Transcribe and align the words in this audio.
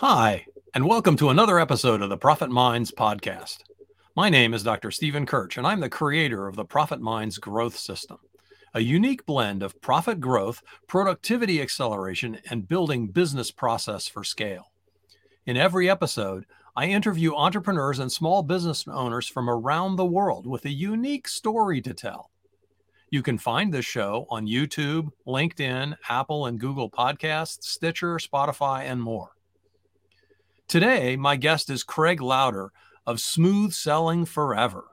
Hi, 0.00 0.46
and 0.72 0.86
welcome 0.86 1.14
to 1.18 1.28
another 1.28 1.60
episode 1.60 2.00
of 2.00 2.08
the 2.08 2.16
Profit 2.16 2.48
Minds 2.48 2.90
podcast. 2.90 3.58
My 4.16 4.30
name 4.30 4.54
is 4.54 4.62
Dr. 4.62 4.90
Steven 4.90 5.26
Kirch, 5.26 5.58
and 5.58 5.66
I'm 5.66 5.80
the 5.80 5.90
creator 5.90 6.48
of 6.48 6.56
the 6.56 6.64
Profit 6.64 7.02
Minds 7.02 7.36
Growth 7.36 7.76
System, 7.76 8.16
a 8.72 8.80
unique 8.80 9.26
blend 9.26 9.62
of 9.62 9.78
profit 9.82 10.18
growth, 10.18 10.62
productivity 10.86 11.60
acceleration, 11.60 12.38
and 12.48 12.66
building 12.66 13.08
business 13.08 13.50
process 13.50 14.08
for 14.08 14.24
scale. 14.24 14.72
In 15.44 15.58
every 15.58 15.90
episode, 15.90 16.46
I 16.74 16.86
interview 16.86 17.34
entrepreneurs 17.34 17.98
and 17.98 18.10
small 18.10 18.42
business 18.42 18.88
owners 18.88 19.28
from 19.28 19.50
around 19.50 19.96
the 19.96 20.06
world 20.06 20.46
with 20.46 20.64
a 20.64 20.70
unique 20.70 21.28
story 21.28 21.82
to 21.82 21.92
tell. 21.92 22.30
You 23.10 23.22
can 23.22 23.36
find 23.36 23.70
this 23.70 23.84
show 23.84 24.24
on 24.30 24.46
YouTube, 24.46 25.10
LinkedIn, 25.26 25.96
Apple 26.08 26.46
and 26.46 26.58
Google 26.58 26.88
Podcasts, 26.88 27.64
Stitcher, 27.64 28.16
Spotify, 28.16 28.84
and 28.84 29.02
more. 29.02 29.32
Today, 30.70 31.16
my 31.16 31.34
guest 31.34 31.68
is 31.68 31.82
Craig 31.82 32.20
Lowder 32.20 32.70
of 33.04 33.18
Smooth 33.18 33.72
Selling 33.72 34.24
Forever. 34.24 34.84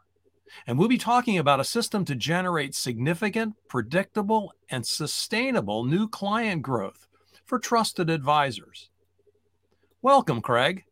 And 0.66 0.80
we'll 0.80 0.88
be 0.88 0.98
talking 0.98 1.38
about 1.38 1.60
a 1.60 1.64
system 1.64 2.04
to 2.06 2.16
generate 2.16 2.74
significant, 2.74 3.54
predictable, 3.68 4.54
and 4.72 4.88
sustainable 4.88 5.84
new 5.84 6.08
client 6.08 6.64
growth 6.64 7.06
for 7.46 7.60
trusted 7.60 8.10
advisors. 8.10 8.90
Welcome, 10.02 10.42
Craig. 10.42 10.84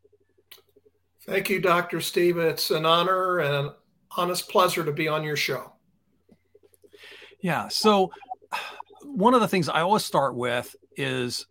Thank 1.25 1.49
you, 1.49 1.59
Dr. 1.59 1.99
Steve. 1.99 2.37
It's 2.37 2.69
an 2.69 2.85
honor 2.85 3.39
and 3.39 3.55
an 3.55 3.73
honest 4.15 4.49
pleasure 4.49 4.85
to 4.85 4.91
be 4.91 5.07
on 5.07 5.23
your 5.23 5.35
show. 5.35 5.73
Yeah. 7.41 7.69
So, 7.69 8.11
one 9.03 9.33
of 9.33 9.41
the 9.41 9.47
things 9.47 9.67
I 9.67 9.81
always 9.81 10.05
start 10.05 10.35
with 10.35 10.75
is 10.95 11.47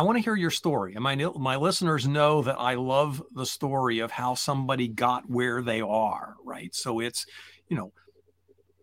I 0.00 0.02
want 0.02 0.16
to 0.16 0.24
hear 0.24 0.34
your 0.34 0.50
story. 0.50 0.94
And 0.94 1.04
my 1.04 1.14
my 1.14 1.56
listeners 1.56 2.08
know 2.08 2.40
that 2.40 2.58
I 2.58 2.72
love 2.72 3.22
the 3.34 3.44
story 3.44 3.98
of 3.98 4.10
how 4.10 4.34
somebody 4.34 4.88
got 4.88 5.28
where 5.28 5.60
they 5.60 5.82
are, 5.82 6.36
right? 6.42 6.74
So 6.74 7.00
it's, 7.00 7.26
you 7.68 7.76
know, 7.76 7.92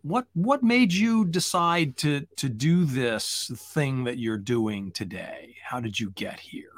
what 0.02 0.26
what 0.34 0.62
made 0.62 0.92
you 0.92 1.24
decide 1.24 1.96
to 1.96 2.24
to 2.36 2.48
do 2.48 2.84
this 2.84 3.50
thing 3.52 4.04
that 4.04 4.20
you're 4.20 4.38
doing 4.38 4.92
today? 4.92 5.56
How 5.60 5.80
did 5.80 5.98
you 5.98 6.10
get 6.10 6.38
here? 6.38 6.70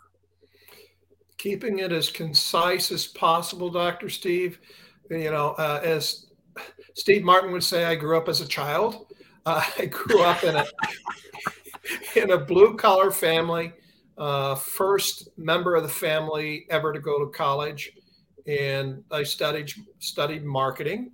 Keeping 1.36 1.80
it 1.80 1.92
as 1.92 2.08
concise 2.08 2.90
as 2.90 3.06
possible, 3.06 3.68
Dr. 3.68 4.08
Steve. 4.08 4.58
You 5.10 5.32
know, 5.32 5.50
uh, 5.58 5.82
as 5.84 6.28
Steve 6.94 7.24
Martin 7.24 7.52
would 7.52 7.64
say, 7.64 7.84
I 7.84 7.94
grew 7.94 8.16
up 8.16 8.30
as 8.30 8.40
a 8.40 8.48
child. 8.48 9.12
Uh, 9.44 9.62
I 9.78 9.84
grew 9.84 10.22
up 10.22 10.42
in 10.44 10.56
a 10.56 10.64
in 12.16 12.30
a 12.30 12.38
blue 12.38 12.74
collar 12.78 13.10
family 13.10 13.74
uh, 14.20 14.54
first 14.54 15.30
member 15.38 15.74
of 15.74 15.82
the 15.82 15.88
family 15.88 16.66
ever 16.68 16.92
to 16.92 17.00
go 17.00 17.24
to 17.24 17.32
college, 17.32 17.92
and 18.46 19.02
I 19.10 19.22
studied 19.22 19.72
studied 19.98 20.44
marketing. 20.44 21.12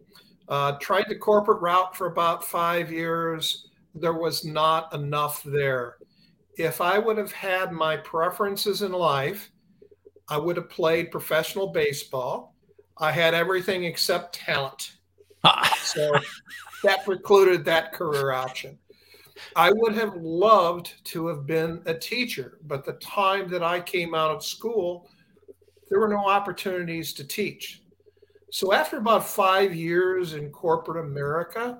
Uh, 0.49 0.73
tried 0.81 1.07
the 1.09 1.15
corporate 1.15 1.61
route 1.61 1.97
for 1.97 2.09
about 2.09 2.45
five 2.45 2.93
years. 2.93 3.69
There 3.95 4.13
was 4.13 4.45
not 4.45 4.93
enough 4.93 5.43
there. 5.45 5.97
If 6.57 6.81
I 6.81 6.99
would 6.99 7.17
have 7.17 7.33
had 7.33 7.73
my 7.73 7.97
preferences 7.97 8.83
in 8.83 8.93
life, 8.93 9.51
I 10.29 10.39
would 10.39 10.57
have 10.57 10.69
played 10.69 11.11
professional 11.11 11.69
baseball. 11.69 12.55
I 12.99 13.13
had 13.13 13.35
everything 13.35 13.85
except 13.85 14.35
talent. 14.35 14.97
so 15.83 16.13
that 16.83 17.05
precluded 17.05 17.65
that 17.67 17.93
career 17.93 18.33
option. 18.33 18.79
I 19.55 19.73
would 19.73 19.95
have 19.95 20.15
loved 20.17 21.05
to 21.07 21.27
have 21.29 21.47
been 21.47 21.83
a 21.87 21.95
teacher, 21.95 22.59
but 22.67 22.85
the 22.85 22.95
time 22.95 23.49
that 23.51 23.63
I 23.63 23.81
came 23.81 24.15
out 24.15 24.31
of 24.31 24.45
school, 24.45 25.09
there 25.89 26.01
were 26.01 26.09
no 26.09 26.29
opportunities 26.29 27.13
to 27.15 27.25
teach. 27.25 27.83
So 28.51 28.73
after 28.73 28.99
about 28.99 29.27
five 29.27 29.75
years 29.75 30.35
in 30.35 30.51
corporate 30.51 31.05
America, 31.05 31.79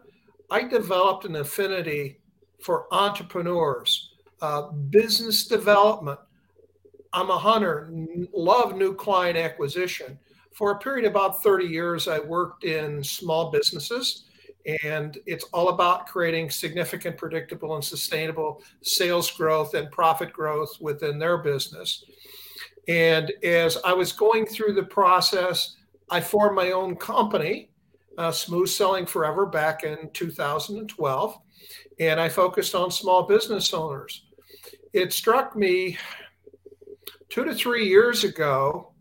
I 0.51 0.65
developed 0.65 1.25
an 1.25 1.37
affinity 1.37 2.21
for 2.61 2.93
entrepreneurs, 2.93 4.13
uh, 4.41 4.71
business 4.71 5.47
development. 5.47 6.19
I'm 7.13 7.31
a 7.31 7.39
hunter, 7.39 7.91
love 8.33 8.77
new 8.77 8.95
client 8.95 9.39
acquisition. 9.39 10.19
For 10.53 10.73
a 10.73 10.79
period 10.79 11.07
of 11.07 11.13
about 11.13 11.43
30 11.43 11.67
years, 11.67 12.09
I 12.09 12.19
worked 12.19 12.65
in 12.65 13.03
small 13.03 13.51
businesses 13.51 14.26
and 14.83 15.19
it's 15.27 15.45
all 15.53 15.69
about 15.69 16.07
creating 16.07 16.51
significant, 16.51 17.17
predictable, 17.17 17.75
and 17.75 17.85
sustainable 17.85 18.63
sales 18.83 19.31
growth 19.31 19.75
and 19.75 19.91
profit 19.91 20.33
growth 20.33 20.77
within 20.81 21.19
their 21.19 21.39
business. 21.39 22.05
And 22.89 23.33
as 23.45 23.79
I 23.85 23.93
was 23.93 24.13
going 24.13 24.47
through 24.47 24.75
the 24.75 24.83
process, 24.83 25.77
I 26.11 26.21
formed 26.21 26.57
my 26.57 26.73
own 26.73 26.97
company, 26.97 27.71
uh, 28.19 28.33
Smooth 28.33 28.69
Selling 28.69 29.07
Forever, 29.07 29.47
back 29.47 29.85
in 29.85 30.11
2012. 30.13 31.39
And 32.01 32.21
I 32.21 32.29
focused 32.29 32.75
on 32.75 32.91
small 32.91 33.25
business 33.25 33.73
owners. 33.73 34.25
It 34.93 35.13
struck 35.13 35.57
me 35.57 35.99
two 37.29 37.45
to 37.45 37.55
three 37.55 37.87
years 37.89 38.25
ago 38.25 38.93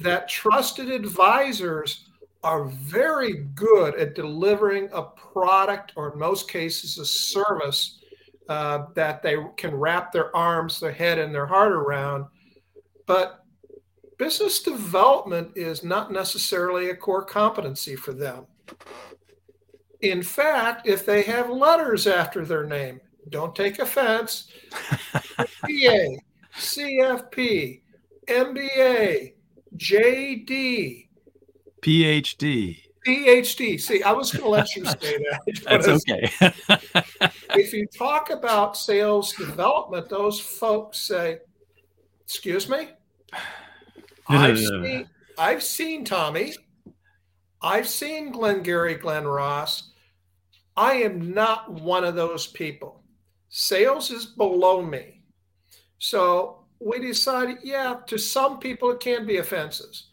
that 0.00 0.28
trusted 0.28 0.90
advisors 0.90 2.08
are 2.42 2.64
very 2.64 3.44
good 3.54 3.94
at 3.94 4.14
delivering 4.14 4.88
a 4.92 5.02
product 5.02 5.92
or 5.96 6.12
in 6.12 6.18
most 6.18 6.50
cases 6.50 6.98
a 6.98 7.06
service 7.06 8.00
uh, 8.48 8.86
that 8.94 9.22
they 9.22 9.36
can 9.56 9.74
wrap 9.74 10.12
their 10.12 10.34
arms 10.36 10.80
their 10.80 10.92
head 10.92 11.18
and 11.18 11.34
their 11.34 11.46
heart 11.46 11.72
around. 11.72 12.26
But 13.06 13.44
business 14.18 14.62
development 14.62 15.52
is 15.56 15.84
not 15.84 16.12
necessarily 16.12 16.90
a 16.90 16.96
core 16.96 17.24
competency 17.24 17.94
for 17.96 18.12
them. 18.12 18.46
In 20.00 20.22
fact 20.22 20.88
if 20.88 21.06
they 21.06 21.22
have 21.22 21.48
letters 21.48 22.06
after 22.06 22.44
their 22.44 22.66
name 22.66 23.00
don't 23.28 23.54
take 23.54 23.78
offense 23.78 24.48
pa 25.40 26.16
cfp 26.58 27.80
mba 28.26 29.32
jd 29.76 31.08
PhD. 31.82 32.78
PhD. 33.06 33.80
See, 33.80 34.02
I 34.02 34.12
was 34.12 34.32
going 34.32 34.44
to 34.44 34.48
let 34.48 34.76
you 34.76 34.84
say 34.84 35.18
that. 35.18 35.40
That's 35.64 35.88
okay. 35.88 36.30
if 37.60 37.72
you 37.72 37.86
talk 37.86 38.30
about 38.30 38.76
sales 38.76 39.32
development, 39.32 40.08
those 40.08 40.38
folks 40.38 40.98
say, 40.98 41.38
"Excuse 42.24 42.68
me." 42.68 42.90
I've 44.28 44.58
seen, 44.58 45.08
I've 45.36 45.62
seen 45.62 46.04
Tommy. 46.04 46.54
I've 47.60 47.88
seen 47.88 48.30
Glenn 48.30 48.62
Glengarry 48.62 48.94
Glen 48.94 49.26
Ross. 49.26 49.90
I 50.76 50.94
am 50.94 51.34
not 51.34 51.70
one 51.70 52.04
of 52.04 52.14
those 52.14 52.46
people. 52.46 53.02
Sales 53.48 54.10
is 54.10 54.26
below 54.26 54.80
me. 54.82 55.22
So 55.98 56.64
we 56.80 56.98
decided, 56.98 57.58
yeah, 57.62 57.96
to 58.06 58.18
some 58.18 58.58
people 58.58 58.90
it 58.90 59.00
can 59.00 59.26
be 59.26 59.36
offenses. 59.36 60.08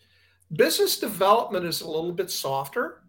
Business 0.54 0.98
development 0.98 1.66
is 1.66 1.82
a 1.82 1.90
little 1.90 2.12
bit 2.12 2.32
softer. 2.32 3.04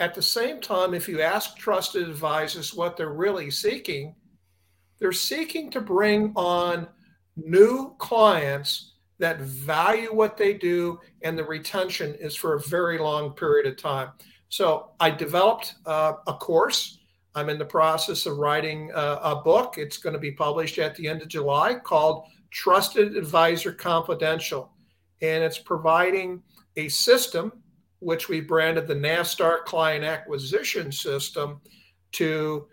At 0.00 0.14
the 0.14 0.22
same 0.22 0.60
time, 0.60 0.94
if 0.94 1.08
you 1.08 1.22
ask 1.22 1.56
trusted 1.56 2.08
advisors 2.08 2.74
what 2.74 2.96
they're 2.96 3.12
really 3.12 3.50
seeking, 3.50 4.14
they're 4.98 5.12
seeking 5.12 5.70
to 5.70 5.80
bring 5.80 6.32
on 6.34 6.88
new 7.36 7.94
clients 7.98 8.94
that 9.18 9.40
value 9.40 10.12
what 10.12 10.36
they 10.36 10.52
do, 10.52 11.00
and 11.22 11.38
the 11.38 11.44
retention 11.44 12.14
is 12.16 12.34
for 12.34 12.54
a 12.54 12.60
very 12.60 12.98
long 12.98 13.30
period 13.30 13.66
of 13.66 13.76
time. 13.76 14.10
So 14.48 14.90
I 15.00 15.10
developed 15.10 15.74
uh, 15.86 16.14
a 16.26 16.34
course. 16.34 16.98
I'm 17.34 17.48
in 17.48 17.58
the 17.58 17.64
process 17.64 18.26
of 18.26 18.38
writing 18.38 18.90
uh, 18.94 19.20
a 19.22 19.36
book. 19.36 19.76
It's 19.78 19.98
going 19.98 20.14
to 20.14 20.18
be 20.18 20.32
published 20.32 20.78
at 20.78 20.96
the 20.96 21.08
end 21.08 21.22
of 21.22 21.28
July 21.28 21.74
called 21.74 22.26
Trusted 22.50 23.16
Advisor 23.16 23.72
Confidential. 23.72 24.72
And 25.22 25.42
it's 25.42 25.58
providing 25.58 26.42
a 26.76 26.88
system 26.88 27.52
which 28.00 28.28
we 28.28 28.40
branded 28.40 28.86
the 28.86 28.94
Navstar 28.94 29.64
client 29.64 30.04
acquisition 30.04 30.92
system 30.92 31.60
to 32.12 32.66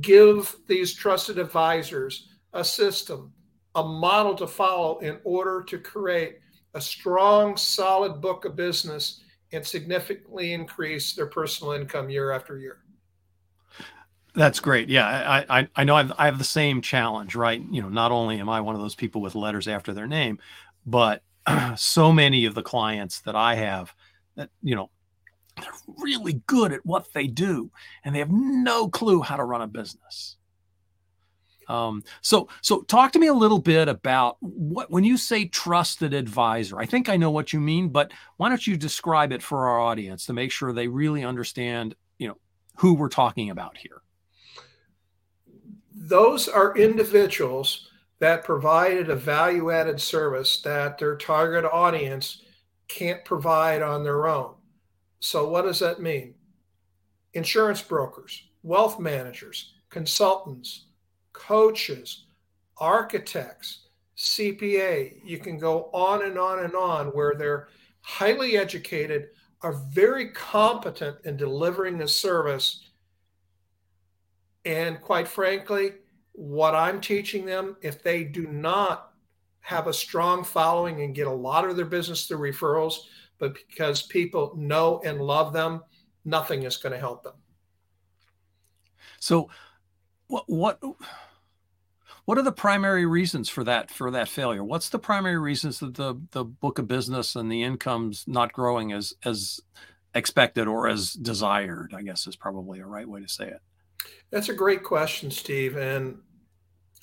give 0.00 0.56
these 0.66 0.94
trusted 0.94 1.38
advisors 1.38 2.28
a 2.52 2.64
system, 2.64 3.32
a 3.76 3.82
model 3.82 4.34
to 4.34 4.46
follow 4.46 4.98
in 4.98 5.18
order 5.24 5.62
to 5.62 5.78
create 5.78 6.38
a 6.74 6.80
strong, 6.80 7.56
solid 7.56 8.20
book 8.20 8.44
of 8.44 8.56
business 8.56 9.22
and 9.52 9.64
significantly 9.66 10.52
increase 10.52 11.14
their 11.14 11.26
personal 11.26 11.72
income 11.72 12.10
year 12.10 12.32
after 12.32 12.58
year. 12.58 12.78
That's 14.34 14.60
great. 14.60 14.88
Yeah, 14.88 15.06
I, 15.06 15.60
I, 15.60 15.68
I 15.74 15.84
know 15.84 15.96
I've, 15.96 16.12
I 16.18 16.26
have 16.26 16.38
the 16.38 16.44
same 16.44 16.82
challenge, 16.82 17.34
right? 17.34 17.60
You 17.70 17.82
know, 17.82 17.88
not 17.88 18.12
only 18.12 18.38
am 18.38 18.48
I 18.48 18.60
one 18.60 18.74
of 18.74 18.80
those 18.80 18.94
people 18.94 19.20
with 19.20 19.34
letters 19.34 19.66
after 19.66 19.92
their 19.92 20.06
name, 20.06 20.38
but 20.86 21.22
so 21.76 22.12
many 22.12 22.44
of 22.44 22.54
the 22.54 22.62
clients 22.62 23.20
that 23.20 23.36
I 23.36 23.54
have 23.54 23.94
that, 24.36 24.50
you 24.62 24.74
know, 24.74 24.90
they're 25.56 25.66
really 25.98 26.42
good 26.46 26.72
at 26.72 26.84
what 26.86 27.12
they 27.12 27.26
do 27.26 27.70
and 28.04 28.14
they 28.14 28.20
have 28.20 28.30
no 28.30 28.88
clue 28.88 29.22
how 29.22 29.36
to 29.36 29.44
run 29.44 29.62
a 29.62 29.66
business. 29.66 30.36
Um, 31.68 32.02
so, 32.22 32.48
so 32.62 32.80
talk 32.82 33.12
to 33.12 33.18
me 33.18 33.26
a 33.26 33.34
little 33.34 33.58
bit 33.58 33.88
about 33.88 34.38
what 34.40 34.90
when 34.90 35.04
you 35.04 35.18
say 35.18 35.44
trusted 35.44 36.14
advisor. 36.14 36.78
I 36.78 36.86
think 36.86 37.10
I 37.10 37.18
know 37.18 37.30
what 37.30 37.52
you 37.52 37.60
mean, 37.60 37.90
but 37.90 38.10
why 38.38 38.48
don't 38.48 38.66
you 38.66 38.76
describe 38.76 39.32
it 39.32 39.42
for 39.42 39.68
our 39.68 39.78
audience 39.78 40.24
to 40.26 40.32
make 40.32 40.50
sure 40.50 40.72
they 40.72 40.88
really 40.88 41.24
understand, 41.24 41.94
you 42.18 42.28
know, 42.28 42.38
who 42.76 42.94
we're 42.94 43.10
talking 43.10 43.50
about 43.50 43.76
here? 43.76 44.00
Those 45.94 46.48
are 46.48 46.74
individuals 46.78 47.87
that 48.20 48.44
provided 48.44 49.10
a 49.10 49.16
value-added 49.16 50.00
service 50.00 50.60
that 50.62 50.98
their 50.98 51.16
target 51.16 51.64
audience 51.64 52.42
can't 52.88 53.24
provide 53.24 53.82
on 53.82 54.02
their 54.02 54.26
own. 54.26 54.54
So, 55.20 55.48
what 55.48 55.62
does 55.62 55.78
that 55.80 56.00
mean? 56.00 56.34
Insurance 57.34 57.82
brokers, 57.82 58.42
wealth 58.62 58.98
managers, 58.98 59.74
consultants 59.90 60.86
coaches, 61.38 62.24
architects, 62.78 63.86
CPA. 64.16 65.14
You 65.24 65.38
can 65.38 65.58
go 65.58 65.88
on 65.92 66.24
and 66.24 66.36
on 66.36 66.64
and 66.64 66.74
on 66.74 67.08
where 67.08 67.34
they're 67.34 67.68
highly 68.00 68.56
educated, 68.56 69.28
are 69.62 69.74
very 69.90 70.30
competent 70.30 71.16
in 71.24 71.36
delivering 71.36 71.98
the 71.98 72.08
service. 72.08 72.84
And 74.64 75.00
quite 75.00 75.28
frankly, 75.28 75.92
what 76.38 76.72
I'm 76.72 77.00
teaching 77.00 77.44
them, 77.44 77.76
if 77.82 78.00
they 78.00 78.22
do 78.22 78.46
not 78.46 79.12
have 79.58 79.88
a 79.88 79.92
strong 79.92 80.44
following 80.44 81.02
and 81.02 81.12
get 81.12 81.26
a 81.26 81.32
lot 81.32 81.68
of 81.68 81.74
their 81.74 81.84
business 81.84 82.26
through 82.26 82.52
referrals, 82.52 82.94
but 83.38 83.54
because 83.54 84.02
people 84.02 84.54
know 84.56 85.00
and 85.04 85.20
love 85.20 85.52
them, 85.52 85.82
nothing 86.24 86.62
is 86.62 86.76
going 86.76 86.92
to 86.92 86.98
help 86.98 87.24
them. 87.24 87.34
So, 89.18 89.50
what, 90.28 90.44
what, 90.46 90.80
what 92.24 92.38
are 92.38 92.42
the 92.42 92.52
primary 92.52 93.04
reasons 93.04 93.48
for 93.48 93.64
that 93.64 93.90
for 93.90 94.12
that 94.12 94.28
failure? 94.28 94.62
What's 94.62 94.90
the 94.90 94.98
primary 95.00 95.38
reasons 95.38 95.80
that 95.80 95.94
the 95.94 96.14
the 96.30 96.44
book 96.44 96.78
of 96.78 96.86
business 96.86 97.34
and 97.34 97.50
the 97.50 97.64
income's 97.64 98.24
not 98.28 98.52
growing 98.52 98.92
as 98.92 99.12
as 99.24 99.60
expected 100.14 100.68
or 100.68 100.86
as 100.88 101.14
desired? 101.14 101.94
I 101.96 102.02
guess 102.02 102.28
is 102.28 102.36
probably 102.36 102.78
a 102.78 102.86
right 102.86 103.08
way 103.08 103.22
to 103.22 103.28
say 103.28 103.48
it. 103.48 103.60
That's 104.30 104.50
a 104.50 104.54
great 104.54 104.84
question, 104.84 105.30
Steve. 105.30 105.76
And 105.76 106.18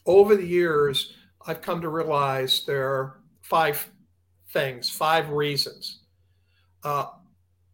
over 0.06 0.36
the 0.36 0.46
years, 0.46 1.14
I've 1.46 1.62
come 1.62 1.82
to 1.82 1.90
realize 1.90 2.64
there 2.66 2.90
are 2.90 3.22
five 3.42 3.90
things, 4.52 4.90
five 4.90 5.30
reasons. 5.30 6.00
Uh, 6.84 7.08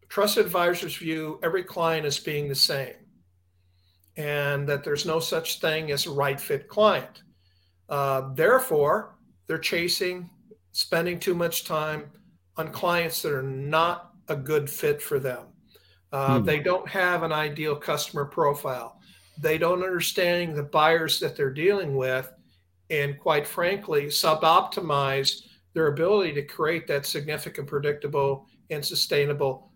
trusted 0.08 0.44
advisors 0.44 0.96
view 0.96 1.38
every 1.42 1.62
client 1.62 2.06
as 2.06 2.18
being 2.18 2.48
the 2.48 2.54
same, 2.54 2.94
and 4.16 4.68
that 4.68 4.84
there's 4.84 5.06
no 5.06 5.20
such 5.20 5.60
thing 5.60 5.90
as 5.90 6.06
a 6.06 6.10
right 6.10 6.40
fit 6.40 6.68
client. 6.68 7.22
Uh, 7.88 8.32
therefore, 8.34 9.16
they're 9.46 9.58
chasing, 9.58 10.28
spending 10.72 11.18
too 11.18 11.34
much 11.34 11.64
time 11.64 12.10
on 12.56 12.70
clients 12.70 13.22
that 13.22 13.32
are 13.32 13.42
not 13.42 14.12
a 14.28 14.36
good 14.36 14.68
fit 14.68 15.02
for 15.02 15.18
them. 15.18 15.46
Uh, 16.12 16.38
hmm. 16.38 16.44
They 16.44 16.60
don't 16.60 16.88
have 16.88 17.22
an 17.22 17.32
ideal 17.32 17.76
customer 17.76 18.24
profile. 18.24 19.00
They 19.42 19.58
don't 19.58 19.82
understand 19.82 20.54
the 20.54 20.62
buyers 20.62 21.18
that 21.18 21.36
they're 21.36 21.52
dealing 21.52 21.96
with, 21.96 22.32
and 22.90 23.18
quite 23.18 23.44
frankly, 23.44 24.06
suboptimize 24.06 25.42
their 25.74 25.88
ability 25.88 26.32
to 26.34 26.42
create 26.42 26.86
that 26.86 27.06
significant, 27.06 27.66
predictable, 27.66 28.46
and 28.70 28.84
sustainable 28.84 29.72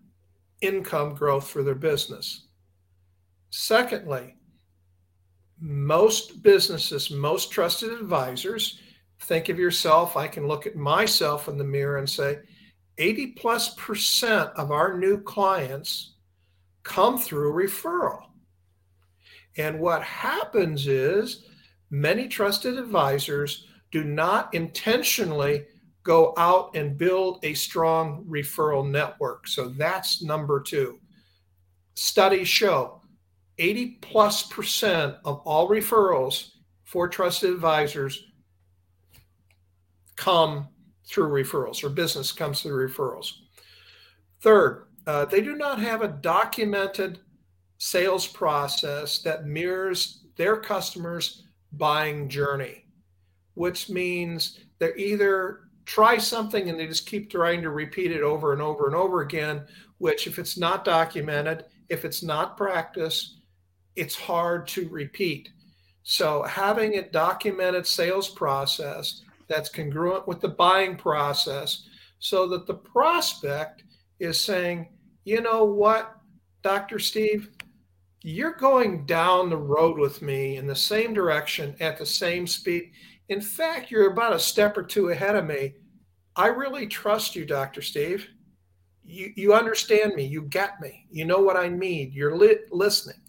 income 0.60 1.14
growth 1.16 1.50
for 1.50 1.64
their 1.64 1.74
business. 1.74 2.46
Secondly, 3.50 4.36
most 5.58 6.44
businesses, 6.44 7.10
most 7.10 7.50
trusted 7.50 7.90
advisors, 7.90 8.78
think 9.22 9.48
of 9.48 9.58
yourself. 9.58 10.16
I 10.16 10.28
can 10.28 10.46
look 10.46 10.66
at 10.66 10.76
myself 10.76 11.48
in 11.48 11.58
the 11.58 11.64
mirror 11.64 11.98
and 11.98 12.08
say 12.08 12.38
80 12.98 13.28
plus 13.38 13.74
percent 13.74 14.50
of 14.54 14.70
our 14.70 14.96
new 14.96 15.20
clients 15.20 16.14
come 16.84 17.18
through 17.18 17.52
referral. 17.52 18.26
And 19.56 19.80
what 19.80 20.02
happens 20.02 20.86
is 20.86 21.46
many 21.90 22.28
trusted 22.28 22.78
advisors 22.78 23.66
do 23.90 24.04
not 24.04 24.52
intentionally 24.54 25.66
go 26.02 26.34
out 26.36 26.76
and 26.76 26.96
build 26.96 27.40
a 27.42 27.54
strong 27.54 28.24
referral 28.28 28.88
network. 28.88 29.48
So 29.48 29.68
that's 29.68 30.22
number 30.22 30.60
two. 30.60 31.00
Studies 31.94 32.48
show 32.48 33.00
80 33.58 33.98
plus 34.02 34.44
percent 34.44 35.16
of 35.24 35.40
all 35.44 35.68
referrals 35.68 36.50
for 36.84 37.08
trusted 37.08 37.50
advisors 37.50 38.26
come 40.16 40.68
through 41.06 41.28
referrals 41.28 41.82
or 41.82 41.88
business 41.88 42.32
comes 42.32 42.62
through 42.62 42.88
referrals. 42.88 43.32
Third, 44.40 44.86
uh, 45.06 45.24
they 45.24 45.40
do 45.40 45.56
not 45.56 45.80
have 45.80 46.02
a 46.02 46.08
documented 46.08 47.20
sales 47.78 48.26
process 48.26 49.18
that 49.18 49.46
mirrors 49.46 50.24
their 50.36 50.56
customers' 50.56 51.44
buying 51.72 52.28
journey, 52.28 52.84
which 53.54 53.88
means 53.88 54.60
they 54.78 54.94
either 54.96 55.60
try 55.84 56.18
something 56.18 56.68
and 56.68 56.78
they 56.78 56.86
just 56.86 57.06
keep 57.06 57.30
trying 57.30 57.62
to 57.62 57.70
repeat 57.70 58.10
it 58.10 58.22
over 58.22 58.52
and 58.52 58.60
over 58.60 58.86
and 58.86 58.96
over 58.96 59.22
again, 59.22 59.62
which, 59.98 60.26
if 60.26 60.38
it's 60.38 60.58
not 60.58 60.84
documented, 60.84 61.64
if 61.88 62.04
it's 62.04 62.22
not 62.22 62.56
practiced, 62.56 63.40
it's 63.94 64.14
hard 64.14 64.66
to 64.68 64.88
repeat. 64.88 65.50
So 66.02 66.42
having 66.42 66.96
a 66.96 67.08
documented 67.10 67.86
sales 67.86 68.28
process 68.28 69.22
that's 69.48 69.68
congruent 69.68 70.28
with 70.28 70.40
the 70.40 70.48
buying 70.48 70.96
process 70.96 71.88
so 72.18 72.46
that 72.48 72.66
the 72.66 72.74
prospect 72.74 73.84
is 74.18 74.38
saying, 74.40 74.88
you 75.24 75.40
know 75.40 75.64
what, 75.64 76.16
Dr. 76.62 76.98
Steve, 76.98 77.50
you're 78.26 78.54
going 78.54 79.06
down 79.06 79.48
the 79.48 79.56
road 79.56 79.96
with 79.96 80.20
me 80.20 80.56
in 80.56 80.66
the 80.66 80.74
same 80.74 81.14
direction 81.14 81.76
at 81.78 81.96
the 81.96 82.04
same 82.04 82.44
speed. 82.44 82.90
In 83.28 83.40
fact, 83.40 83.88
you're 83.88 84.10
about 84.10 84.34
a 84.34 84.38
step 84.38 84.76
or 84.76 84.82
two 84.82 85.10
ahead 85.10 85.36
of 85.36 85.46
me. 85.46 85.74
I 86.34 86.48
really 86.48 86.88
trust 86.88 87.36
you, 87.36 87.46
Dr. 87.46 87.82
Steve. 87.82 88.28
You, 89.04 89.32
you 89.36 89.54
understand 89.54 90.16
me. 90.16 90.24
You 90.24 90.42
get 90.42 90.80
me. 90.80 91.06
You 91.08 91.24
know 91.24 91.38
what 91.38 91.56
I 91.56 91.68
need. 91.68 92.14
You're 92.14 92.36
li- 92.36 92.64
listening. 92.72 93.20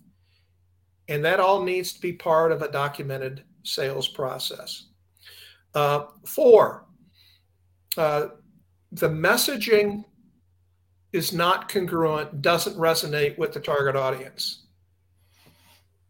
And 1.07 1.23
that 1.23 1.39
all 1.39 1.61
needs 1.61 1.93
to 1.93 2.01
be 2.01 2.13
part 2.13 2.51
of 2.51 2.63
a 2.63 2.71
documented 2.71 3.43
sales 3.61 4.07
process. 4.07 4.87
Uh, 5.75 6.05
four, 6.25 6.87
uh, 7.97 8.29
the 8.91 9.09
messaging 9.09 10.05
is 11.13 11.33
not 11.33 11.69
congruent, 11.69 12.41
doesn't 12.41 12.75
resonate 12.77 13.37
with 13.37 13.53
the 13.53 13.59
target 13.59 13.95
audience. 13.95 14.63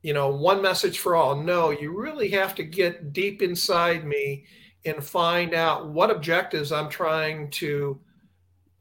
You 0.07 0.13
know, 0.13 0.29
one 0.29 0.61
message 0.61 0.99
for 0.99 1.17
all. 1.17 1.35
No, 1.35 1.71
you 1.71 1.91
really 1.91 2.29
have 2.29 2.55
to 2.55 2.63
get 2.63 3.11
deep 3.11 3.41
inside 3.41 4.05
me 4.05 4.45
and 4.85 5.03
find 5.03 5.53
out 5.53 5.89
what 5.89 6.09
objectives 6.09 6.71
I'm 6.71 6.87
trying 6.87 7.49
to 7.51 7.99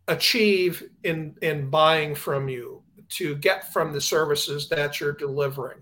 achieve 0.07 0.85
in 1.03 1.35
in 1.43 1.69
buying 1.69 2.15
from 2.15 2.49
you 2.49 2.81
to 3.09 3.35
get 3.35 3.73
from 3.73 3.93
the 3.93 4.01
services 4.01 4.69
that 4.69 5.01
you're 5.01 5.13
delivering 5.13 5.79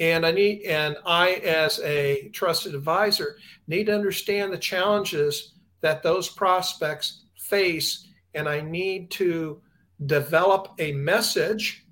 and 0.00 0.26
i 0.26 0.32
need 0.32 0.62
and 0.62 0.96
i 1.06 1.34
as 1.44 1.78
a 1.84 2.28
trusted 2.32 2.74
advisor 2.74 3.36
need 3.68 3.84
to 3.84 3.94
understand 3.94 4.52
the 4.52 4.58
challenges 4.58 5.54
that 5.82 6.02
those 6.02 6.28
prospects 6.28 7.26
face 7.38 8.08
and 8.34 8.48
i 8.48 8.60
need 8.60 9.08
to 9.08 9.60
develop 10.06 10.74
a 10.80 10.90
message 10.94 11.86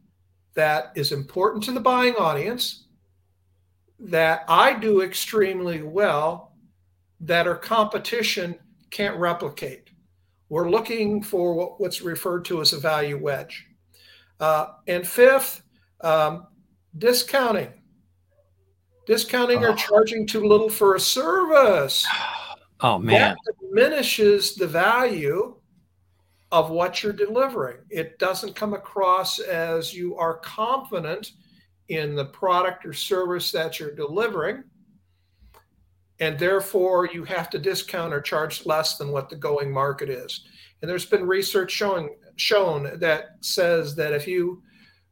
that 0.57 0.93
is 0.97 1.13
important 1.13 1.63
to 1.63 1.73
the 1.73 1.81
buying 1.81 2.15
audience 2.17 2.87
that 3.99 4.45
i 4.49 4.73
do 4.73 5.03
extremely 5.03 5.83
well 5.83 6.53
that 7.21 7.47
our 7.47 7.57
competition 7.57 8.55
can't 8.91 9.17
replicate 9.17 9.91
we're 10.49 10.69
looking 10.69 11.23
for 11.23 11.77
what's 11.79 12.03
referred 12.03 12.45
to 12.45 12.61
as 12.61 12.73
a 12.73 12.79
value 12.79 13.19
wedge 13.19 13.67
uh, 14.41 14.67
and 14.87 15.07
fifth 15.07 15.63
um, 16.03 16.47
discounting 16.99 17.73
discounting 19.07 19.65
oh. 19.65 19.71
or 19.71 19.77
charging 19.77 20.27
too 20.27 20.45
little 20.45 20.69
for 20.69 20.97
a 20.97 21.01
service. 21.01 22.07
Oh 22.81 22.99
man, 22.99 23.37
that 23.47 23.55
diminishes 23.61 24.55
the 24.55 24.67
value 24.67 25.57
of 26.57 26.71
what 26.71 27.03
you're 27.03 27.13
delivering. 27.13 27.77
It 27.91 28.19
doesn't 28.19 28.57
come 28.57 28.73
across 28.73 29.39
as 29.39 29.93
you 29.93 30.17
are 30.17 30.39
confident 30.39 31.33
in 31.91 32.17
the 32.17 32.25
product 32.25 32.87
or 32.87 32.95
service 32.95 33.53
that 33.53 33.79
you're 33.79 33.95
delivering. 33.95 34.65
And 36.19 36.39
therefore, 36.39 37.11
you 37.13 37.25
have 37.25 37.51
to 37.51 37.59
discount 37.59 38.15
or 38.15 38.23
charge 38.23 38.65
less 38.65 38.97
than 38.97 39.13
what 39.13 39.29
the 39.29 39.37
going 39.37 39.71
market 39.71 40.09
is. 40.09 40.47
And 40.81 40.91
there's 40.91 41.05
been 41.05 41.27
research 41.27 41.71
showing 41.71 42.09
shown 42.37 42.99
that 43.01 43.37
says 43.41 43.95
that 43.97 44.15
if 44.15 44.27
you 44.27 44.63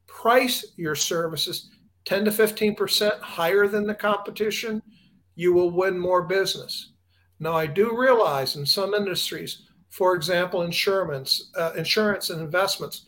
price 0.07 0.73
your 0.79 0.95
services 0.95 1.69
10 2.07 2.25
to 2.25 2.31
15% 2.31 3.21
higher 3.21 3.69
than 3.69 3.87
the 3.87 3.95
competition, 3.95 4.83
you 5.35 5.53
will 5.53 5.71
win 5.71 5.99
more 5.99 6.23
business. 6.23 6.95
Now, 7.39 7.53
I 7.53 7.67
do 7.67 7.95
realize 7.95 8.57
in 8.57 8.65
some 8.65 8.95
industries, 8.95 9.65
for 9.95 10.17
example, 10.17 10.63
insurance, 10.63 11.53
uh, 11.57 11.71
insurance 11.77 12.31
and 12.31 12.41
investments, 12.41 13.07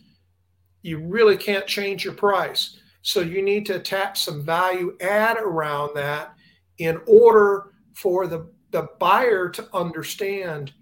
you 0.83 1.00
really 1.00 1.37
can't 1.37 1.66
change 1.66 2.05
your 2.05 2.14
price. 2.14 2.78
So 3.02 3.23
you 3.23 3.43
need 3.43 3.66
to 3.66 3.75
attach 3.75 4.23
some 4.23 4.45
value 4.45 4.97
add 5.00 5.37
around 5.37 5.97
that 5.97 6.35
in 6.78 7.00
order 7.09 7.73
for 7.95 8.28
the, 8.28 8.49
the 8.71 8.87
buyer 9.00 9.49
to 9.49 9.69
understand 9.75 10.75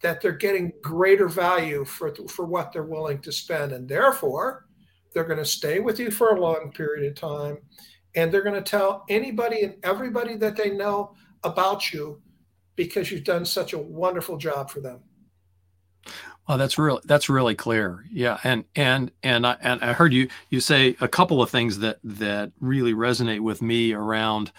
that 0.00 0.22
they're 0.22 0.32
getting 0.32 0.72
greater 0.82 1.28
value 1.28 1.84
for, 1.84 2.14
for 2.28 2.46
what 2.46 2.72
they're 2.72 2.82
willing 2.82 3.20
to 3.20 3.30
spend. 3.30 3.72
And 3.72 3.86
therefore, 3.86 4.64
they're 5.12 5.22
going 5.22 5.36
to 5.36 5.44
stay 5.44 5.80
with 5.80 6.00
you 6.00 6.10
for 6.10 6.34
a 6.34 6.40
long 6.40 6.72
period 6.72 7.10
of 7.10 7.14
time. 7.14 7.58
And 8.14 8.32
they're 8.32 8.40
going 8.40 8.54
to 8.54 8.62
tell 8.62 9.04
anybody 9.10 9.64
and 9.64 9.74
everybody 9.82 10.34
that 10.36 10.56
they 10.56 10.70
know 10.70 11.14
about 11.44 11.92
you 11.92 12.22
because 12.74 13.10
you've 13.10 13.24
done 13.24 13.44
such 13.44 13.74
a 13.74 13.78
wonderful 13.78 14.38
job 14.38 14.70
for 14.70 14.80
them. 14.80 15.00
Oh, 16.48 16.56
that's 16.56 16.76
really 16.76 17.00
that's 17.04 17.28
really 17.28 17.54
clear. 17.54 18.04
Yeah, 18.10 18.38
and 18.42 18.64
and 18.74 19.12
and 19.22 19.46
I 19.46 19.56
and 19.60 19.82
I 19.82 19.92
heard 19.92 20.12
you 20.12 20.28
you 20.50 20.60
say 20.60 20.96
a 21.00 21.08
couple 21.08 21.40
of 21.40 21.50
things 21.50 21.78
that 21.78 21.98
that 22.02 22.52
really 22.60 22.92
resonate 22.92 23.40
with 23.40 23.62
me 23.62 23.92
around 23.92 24.50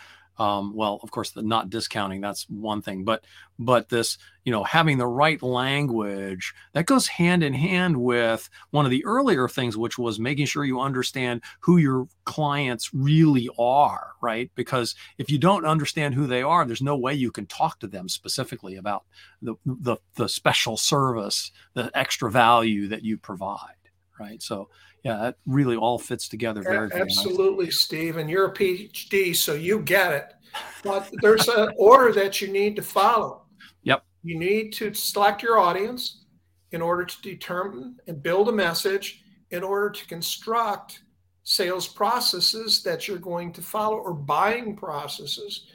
um, 0.44 0.76
well 0.76 1.00
of 1.04 1.10
course 1.10 1.32
the 1.32 1.42
not 1.42 1.70
discounting 1.70 2.20
that's 2.20 2.50
one 2.50 2.82
thing 2.82 3.06
but 3.06 3.24
but 3.60 3.88
this 3.88 4.18
you 4.44 4.52
know 4.52 4.64
having 4.64 4.98
the 4.98 5.08
right 5.08 5.42
language 5.42 6.54
that 6.74 6.86
goes 6.86 7.08
hand 7.08 7.44
in 7.44 7.54
hand 7.54 7.96
with 7.96 8.50
one 8.72 8.84
of 8.84 8.92
the 8.92 9.06
earlier 9.06 9.48
things 9.48 9.78
which 9.78 9.98
was 9.98 10.20
making 10.20 10.46
sure 10.46 10.66
you 10.66 10.82
understand 10.82 11.42
who 11.62 11.78
your 11.78 12.08
clients 12.26 12.94
really 12.94 13.50
are 13.58 14.12
right? 14.22 14.52
Because 14.56 14.96
if 15.18 15.30
you 15.30 15.38
don't 15.38 15.66
understand 15.66 16.14
who 16.14 16.28
they 16.28 16.42
are 16.42 16.66
there's 16.66 16.82
no 16.82 16.98
way 16.98 17.14
you 17.14 17.32
can 17.32 17.46
talk 17.46 17.80
to 17.80 17.88
them 17.88 18.10
specifically 18.10 18.76
about 18.76 19.06
the 19.42 19.56
the, 19.66 19.96
the 20.16 20.28
special 20.28 20.76
service 20.76 21.52
the 21.74 21.90
extra 21.94 22.30
value 22.30 22.90
that 22.90 23.04
you 23.04 23.18
provide 23.18 23.76
right? 24.20 24.44
So 24.44 24.70
yeah, 25.04 25.18
that 25.18 25.36
really 25.46 25.76
all 25.76 26.00
fits 26.00 26.30
together 26.30 26.64
very, 26.64 26.88
very 26.88 27.02
Absolutely, 27.02 27.70
Steve. 27.72 28.18
And 28.18 28.30
you're 28.30 28.46
a 28.46 28.54
PhD, 28.54 29.36
so 29.36 29.54
you 29.54 29.80
get 29.80 30.14
it. 30.14 30.34
But 30.82 31.10
there's 31.22 31.48
an 31.50 31.70
order 31.78 32.14
that 32.14 32.42
you 32.42 32.48
need 32.48 32.78
to 32.78 32.82
follow. 32.82 33.44
Yep. 33.84 34.04
You 34.24 34.40
need 34.40 34.72
to 34.74 34.94
select 34.94 35.44
your 35.44 35.60
audience 35.60 36.24
in 36.72 36.82
order 36.82 37.04
to 37.04 37.22
determine 37.22 37.98
and 38.08 38.24
build 38.24 38.48
a 38.48 38.54
message 38.54 39.24
in 39.52 39.62
order 39.62 39.90
to 39.90 40.06
construct 40.08 41.02
sales 41.44 41.88
processes 41.88 42.82
that 42.84 43.08
you're 43.08 43.18
going 43.18 43.52
to 43.54 43.62
follow 43.62 43.98
or 43.98 44.14
buying 44.14 44.76
processes. 44.76 45.68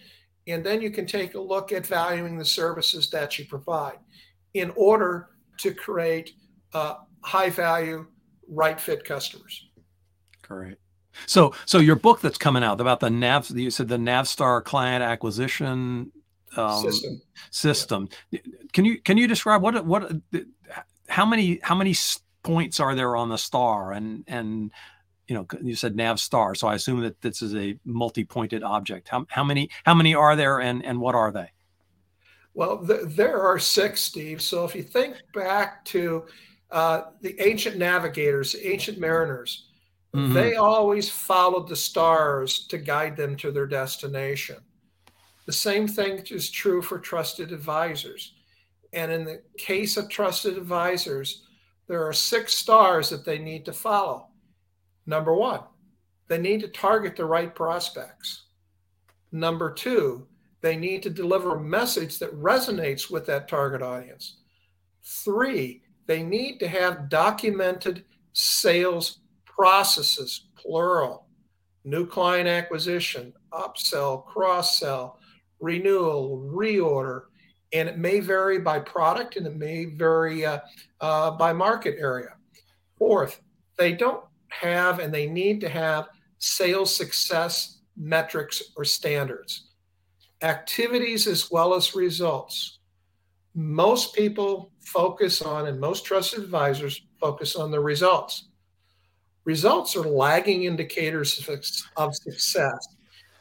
And 0.47 0.65
then 0.65 0.81
you 0.81 0.91
can 0.91 1.07
take 1.07 1.35
a 1.35 1.41
look 1.41 1.73
at 1.73 1.87
valuing 1.87 2.39
the 2.39 2.45
services 2.45 3.11
that 3.11 3.39
you 3.39 3.45
provide 3.45 3.99
in 4.55 4.73
order 4.75 5.29
to 5.59 5.75
create 5.75 6.33
uh, 6.73 6.95
high 7.21 7.51
value 7.51 8.07
right 8.49 8.81
fit 8.81 9.05
customers. 9.05 9.69
Great. 10.43 10.77
So, 11.27 11.55
so 11.67 11.79
your 11.79 11.97
book 11.97 12.21
that's 12.21 12.39
coming 12.39 12.63
out 12.63 12.81
about 12.81 13.01
the 13.01 13.11
Nav, 13.11 13.51
you 13.51 13.71
said 13.71 13.89
the 13.89 13.97
Navstar 13.97 14.63
client 14.63 15.03
acquisition 15.03 16.13
um, 16.57 16.83
system. 16.83 17.21
System. 17.51 18.09
Yeah. 18.31 18.41
Can 18.73 18.85
you 18.85 19.01
can 19.01 19.17
you 19.17 19.27
describe 19.27 19.63
what 19.63 19.85
what 19.85 20.13
how 21.09 21.27
many 21.27 21.61
how 21.63 21.75
many 21.75 21.95
points 22.43 22.81
are 22.81 22.95
there 22.95 23.17
on 23.17 23.29
the 23.29 23.37
star 23.37 23.93
and 23.93 24.25
and 24.27 24.71
you 25.27 25.35
know 25.35 25.47
you 25.63 25.75
said 25.75 25.95
Navstar, 25.95 26.57
so 26.57 26.69
I 26.69 26.75
assume 26.75 27.01
that 27.01 27.21
this 27.21 27.43
is 27.43 27.55
a 27.55 27.79
multi-pointed 27.85 28.63
object. 28.63 29.09
How 29.09 29.27
how 29.29 29.45
many 29.45 29.69
how 29.85 29.95
many 29.95 30.15
are 30.15 30.37
there 30.37 30.61
and 30.61 30.85
and 30.85 31.01
what 31.01 31.15
are 31.15 31.31
they? 31.31 31.51
Well, 32.55 32.85
th- 32.85 33.03
there 33.05 33.41
are 33.41 33.59
six, 33.59 34.01
Steve. 34.01 34.43
So 34.43 34.65
if 34.65 34.75
you 34.75 34.83
think 34.83 35.17
back 35.35 35.85
to 35.87 36.25
uh, 36.71 37.03
the 37.21 37.41
ancient 37.41 37.77
navigators, 37.77 38.53
the 38.53 38.67
ancient 38.67 38.99
mariners, 38.99 39.69
mm-hmm. 40.15 40.33
they 40.33 40.57
always 40.57 41.09
followed 41.09 41.69
the 41.69 41.77
stars 41.77 42.67
to 42.69 42.79
guide 42.79 43.17
them 43.17 43.37
to 43.37 43.51
their 43.51 43.67
destination. 43.67 44.57
The 45.47 45.53
same 45.53 45.89
thing 45.89 46.23
is 46.31 46.51
true 46.51 46.83
for 46.83 46.99
trusted 46.99 47.53
advisors. 47.53 48.35
And 48.93 49.11
in 49.11 49.25
the 49.25 49.43
case 49.57 49.97
of 49.97 50.09
trusted 50.09 50.57
advisors, 50.59 51.45
there 51.87 52.07
are 52.07 52.13
six 52.13 52.55
stars 52.55 53.09
that 53.11 53.25
they 53.25 53.39
need 53.39 53.65
to 53.65 53.73
follow. 53.73 54.29
Number 55.07 55.35
one, 55.35 55.61
they 56.29 56.37
need 56.39 56.61
to 56.61 56.69
target 56.69 57.17
the 57.17 57.25
right 57.25 57.55
prospects. 57.55 58.45
Number 59.33 59.73
two, 59.73 60.27
they 60.61 60.77
need 60.77 61.03
to 61.05 61.11
deliver 61.11 61.55
a 61.55 61.61
message 61.61 62.19
that 62.19 62.35
resonates 62.35 63.11
with 63.11 63.25
that 63.27 63.49
target 63.49 63.81
audience. 63.81 64.37
Three, 65.03 65.83
they 66.09 66.23
need 66.23 66.59
to 66.59 66.67
have 66.67 67.09
documented 67.09 68.05
sales 68.33 69.21
processes, 69.45 70.49
plural, 70.57 71.27
new 71.85 72.07
client 72.07 72.49
acquisition, 72.49 73.33
upsell, 73.53 74.25
cross 74.25 74.81
sell, 74.81 75.21
renewal, 75.61 76.51
reorder, 76.53 77.25
and 77.75 77.89
it 77.89 77.99
may 77.99 78.21
vary 78.21 78.59
by 78.59 78.79
product 78.79 79.37
and 79.37 79.47
it 79.47 79.57
may 79.57 79.85
vary 79.85 80.47
uh, 80.47 80.61
uh, 81.03 81.31
by 81.33 81.53
market 81.53 81.97
area. 81.99 82.35
Fourth, 82.97 83.43
they 83.77 83.93
don't 83.93 84.25
have 84.49 85.01
and 85.01 85.13
they 85.13 85.27
need 85.27 85.61
to 85.61 85.69
have 85.69 86.09
sales 86.39 86.95
success 86.95 87.81
metrics 87.97 88.63
or 88.77 88.85
standards, 88.85 89.69
activities 90.41 91.27
as 91.27 91.51
well 91.51 91.75
as 91.75 91.95
results. 91.95 92.79
Most 93.55 94.15
people 94.15 94.71
focus 94.93 95.43
on, 95.43 95.67
and 95.67 95.79
most 95.79 96.05
trusted 96.05 96.43
advisors 96.43 97.03
focus 97.21 97.57
on 97.57 97.71
the 97.71 97.81
results. 97.81 98.49
Results 99.45 99.97
are 99.97 100.03
lagging 100.03 100.65
indicators 100.65 101.39
of 101.97 102.15
success. 102.15 102.89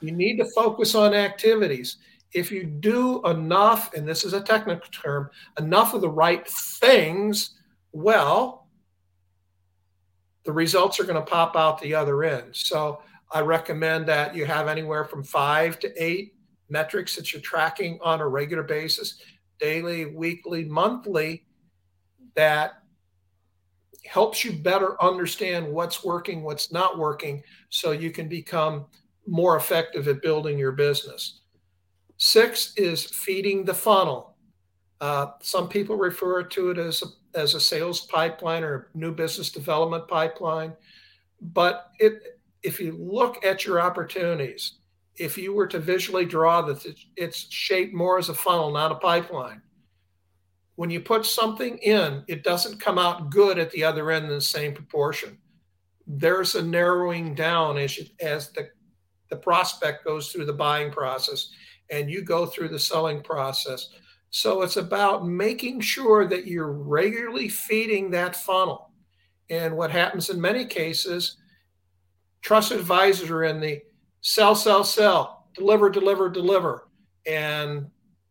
You 0.02 0.12
need 0.12 0.38
to 0.38 0.46
focus 0.56 0.96
on 0.96 1.14
activities. 1.14 1.98
If 2.34 2.52
you 2.52 2.64
do 2.64 3.26
enough, 3.26 3.94
and 3.94 4.08
this 4.08 4.24
is 4.24 4.34
a 4.34 4.42
technical 4.42 4.88
term, 4.92 5.30
enough 5.60 5.94
of 5.94 6.02
the 6.02 6.10
right 6.10 6.48
things, 6.48 7.56
well, 7.92 8.68
the 10.46 10.52
results 10.54 11.00
are 11.00 11.04
going 11.04 11.16
to 11.16 11.30
pop 11.30 11.56
out 11.56 11.82
the 11.82 11.94
other 11.94 12.24
end. 12.24 12.56
So 12.56 13.02
I 13.32 13.42
recommend 13.42 14.06
that 14.08 14.36
you 14.36 14.46
have 14.46 14.68
anywhere 14.68 15.04
from 15.06 15.24
five 15.24 15.80
to 15.80 16.04
eight 16.04 16.36
metrics 16.70 17.16
that 17.16 17.32
you're 17.32 17.42
tracking 17.42 18.00
on 18.02 18.22
a 18.22 18.28
regular 18.28 18.64
basis 18.64 19.22
daily, 19.60 20.06
weekly, 20.06 20.66
monthly, 20.66 21.46
that 22.36 22.84
helps 24.06 24.46
you 24.46 24.54
better 24.54 25.02
understand 25.04 25.68
what's 25.68 26.04
working, 26.04 26.44
what's 26.44 26.72
not 26.72 26.98
working, 26.98 27.44
so 27.70 27.92
you 27.92 28.12
can 28.12 28.28
become 28.28 28.86
more 29.26 29.58
effective 29.58 30.08
at 30.08 30.22
building 30.22 30.58
your 30.58 30.72
business. 30.72 31.42
Six 32.18 32.74
is 32.78 33.06
feeding 33.06 33.66
the 33.66 33.74
funnel. 33.74 34.36
Uh, 35.02 35.28
some 35.42 35.68
people 35.68 35.98
refer 35.98 36.42
to 36.42 36.72
it 36.72 36.78
as 36.78 37.04
a, 37.04 37.40
as 37.40 37.54
a 37.54 37.60
sales 37.60 38.02
pipeline 38.08 38.64
or 38.64 38.90
new 38.96 39.12
business 39.12 39.52
development 39.52 40.08
pipeline. 40.08 40.74
But 41.42 41.92
it, 42.00 42.40
if 42.64 42.80
you 42.80 42.98
look 42.98 43.46
at 43.46 43.66
your 43.66 43.80
opportunities, 43.80 44.77
if 45.18 45.38
you 45.38 45.54
were 45.54 45.68
to 45.68 45.80
visually 45.80 46.26
draw 46.26 46.62
that 46.62 46.86
it's 47.16 47.52
shaped 47.52 47.94
more 47.94 48.18
as 48.18 48.30
a 48.30 48.34
funnel, 48.34 48.72
not 48.72 48.92
a 48.92 48.96
pipeline. 48.96 49.62
When 50.76 50.90
you 50.92 51.00
put 51.00 51.26
something 51.26 51.78
in, 51.80 52.24
it 52.28 52.44
doesn't 52.44 52.80
come 52.80 53.00
out 53.00 53.32
good 53.32 53.58
at 53.58 53.72
the 53.72 53.84
other 53.84 54.12
end 54.12 54.26
in 54.26 54.32
the 54.32 54.42
same 54.42 54.74
proportion. 54.74 55.38
There's 56.06 56.54
a 56.56 56.62
narrowing 56.62 57.34
down 57.34 57.78
as, 57.78 57.98
you, 57.98 58.06
as 58.22 58.52
the, 58.52 58.70
the 59.30 59.36
prospect 59.38 60.06
goes 60.06 60.32
through 60.32 60.46
the 60.46 60.54
buying 60.54 60.92
process 60.92 61.50
and 61.90 62.12
you 62.12 62.22
go 62.22 62.46
through 62.46 62.70
the 62.70 62.80
selling 62.80 63.22
process. 63.22 63.90
So 64.30 64.62
it's 64.62 64.78
about 64.78 65.28
making 65.28 65.82
sure 65.82 66.28
that 66.28 66.46
you're 66.46 66.72
regularly 66.72 67.50
feeding 67.50 68.12
that 68.12 68.36
funnel. 68.36 68.92
And 69.50 69.76
what 69.76 69.90
happens 69.90 70.30
in 70.30 70.40
many 70.40 70.66
cases, 70.66 71.38
trust 72.42 72.72
advisors 72.72 73.30
are 73.30 73.46
in 73.46 73.60
the 73.60 73.82
sell, 74.28 74.54
sell, 74.54 74.84
sell, 74.84 75.46
deliver, 75.56 75.90
deliver, 75.90 76.30
deliver. 76.30 76.90
And 77.26 77.90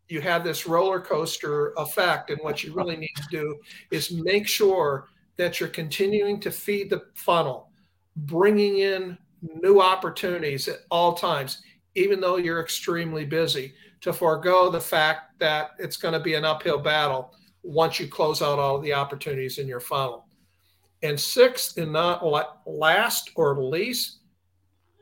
you 0.09 0.21
have 0.21 0.45
this 0.45 0.67
roller 0.67 1.01
coaster 1.01 1.73
effect. 1.79 2.29
And 2.29 2.39
what 2.43 2.63
you 2.63 2.75
really 2.75 2.99
need 2.99 3.15
to 3.17 3.25
do 3.31 3.59
is 3.91 4.13
make 4.13 4.47
sure 4.47 5.09
that 5.39 5.59
you're 5.59 5.71
continuing 5.71 6.39
to 6.41 6.51
feed 6.51 6.91
the 6.91 7.07
funnel, 7.15 7.71
bringing 8.15 8.81
in 8.81 9.17
new 9.63 9.81
opportunities 9.81 10.69
at 10.69 10.81
all 10.91 11.15
times, 11.15 11.63
even 11.95 12.21
though 12.21 12.37
you're 12.37 12.61
extremely 12.61 13.25
busy, 13.25 13.73
to 14.03 14.13
forego 14.13 14.69
the 14.69 14.79
fact 14.79 15.39
that 15.39 15.71
it's 15.79 15.97
going 15.97 16.13
to 16.13 16.21
be 16.21 16.35
an 16.35 16.45
uphill 16.45 16.79
battle 16.79 17.35
once 17.63 17.99
you 17.99 18.07
close 18.07 18.43
out 18.43 18.59
all 18.59 18.77
of 18.77 18.83
the 18.83 18.93
opportunities 18.93 19.57
in 19.57 19.67
your 19.67 19.81
funnel. 19.81 20.27
And 21.03 21.19
sixth, 21.19 21.79
and 21.79 21.91
not 21.91 22.23
last 22.67 23.31
or 23.35 23.63
least, 23.65 24.19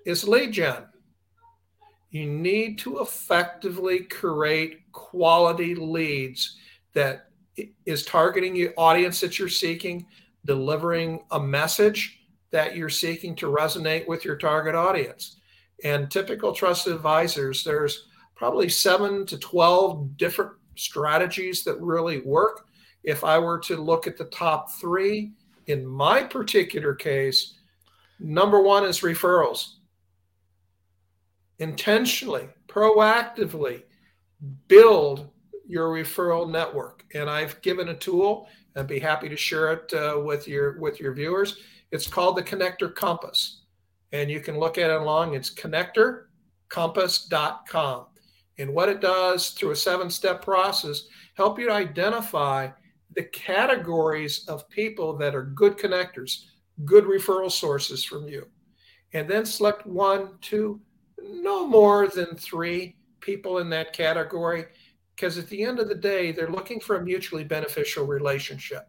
is 0.04 0.28
lead 0.28 0.52
gen. 0.52 0.84
You 2.10 2.26
need 2.26 2.78
to 2.80 3.00
effectively 3.00 4.00
create 4.00 4.90
quality 4.92 5.74
leads 5.74 6.56
that 6.92 7.30
is 7.86 8.04
targeting 8.04 8.54
the 8.54 8.70
audience 8.76 9.20
that 9.20 9.38
you're 9.38 9.48
seeking, 9.48 10.06
delivering 10.44 11.24
a 11.32 11.40
message 11.40 12.20
that 12.50 12.76
you're 12.76 12.88
seeking 12.88 13.34
to 13.36 13.46
resonate 13.46 14.06
with 14.06 14.24
your 14.24 14.36
target 14.36 14.74
audience. 14.74 15.36
And 15.82 16.10
typical 16.10 16.52
trusted 16.52 16.94
advisors, 16.94 17.64
there's 17.64 18.06
probably 18.36 18.68
seven 18.68 19.26
to 19.26 19.38
12 19.38 20.16
different 20.16 20.52
strategies 20.76 21.64
that 21.64 21.80
really 21.80 22.20
work. 22.20 22.66
If 23.02 23.24
I 23.24 23.38
were 23.38 23.58
to 23.60 23.76
look 23.76 24.06
at 24.06 24.16
the 24.16 24.26
top 24.26 24.72
three, 24.72 25.32
in 25.66 25.84
my 25.84 26.22
particular 26.22 26.94
case, 26.94 27.54
number 28.20 28.62
one 28.62 28.84
is 28.84 29.00
referrals. 29.00 29.74
Intentionally, 31.58 32.48
proactively 32.66 33.82
build 34.68 35.28
your 35.66 35.88
referral 35.90 36.50
network. 36.50 37.04
And 37.14 37.30
I've 37.30 37.62
given 37.62 37.88
a 37.88 37.96
tool 37.96 38.48
and 38.74 38.86
be 38.88 38.98
happy 38.98 39.28
to 39.28 39.36
share 39.36 39.72
it 39.72 39.94
uh, 39.94 40.20
with 40.20 40.48
your 40.48 40.80
with 40.80 40.98
your 41.00 41.14
viewers. 41.14 41.58
It's 41.90 42.08
called 42.08 42.36
the 42.36 42.42
Connector 42.42 42.94
Compass. 42.94 43.62
And 44.12 44.30
you 44.30 44.40
can 44.40 44.58
look 44.58 44.76
at 44.78 44.90
it 44.90 45.00
along. 45.00 45.34
It's 45.34 45.52
connectorcompass.com. 45.54 48.06
And 48.58 48.72
what 48.72 48.88
it 48.88 49.00
does 49.00 49.50
through 49.50 49.72
a 49.72 49.76
seven-step 49.76 50.40
process, 50.42 51.08
help 51.36 51.58
you 51.58 51.66
to 51.66 51.72
identify 51.72 52.68
the 53.16 53.24
categories 53.24 54.44
of 54.48 54.68
people 54.70 55.16
that 55.16 55.34
are 55.34 55.42
good 55.42 55.76
connectors, 55.76 56.44
good 56.84 57.02
referral 57.04 57.50
sources 57.50 58.04
from 58.04 58.28
you. 58.28 58.46
And 59.12 59.28
then 59.28 59.44
select 59.44 59.84
one, 59.86 60.38
two, 60.40 60.80
no 61.30 61.66
more 61.66 62.08
than 62.08 62.36
three 62.36 62.96
people 63.20 63.58
in 63.58 63.70
that 63.70 63.92
category 63.92 64.66
because 65.14 65.38
at 65.38 65.48
the 65.48 65.62
end 65.62 65.78
of 65.78 65.88
the 65.88 65.94
day, 65.94 66.32
they're 66.32 66.50
looking 66.50 66.80
for 66.80 66.96
a 66.96 67.04
mutually 67.04 67.44
beneficial 67.44 68.04
relationship. 68.06 68.88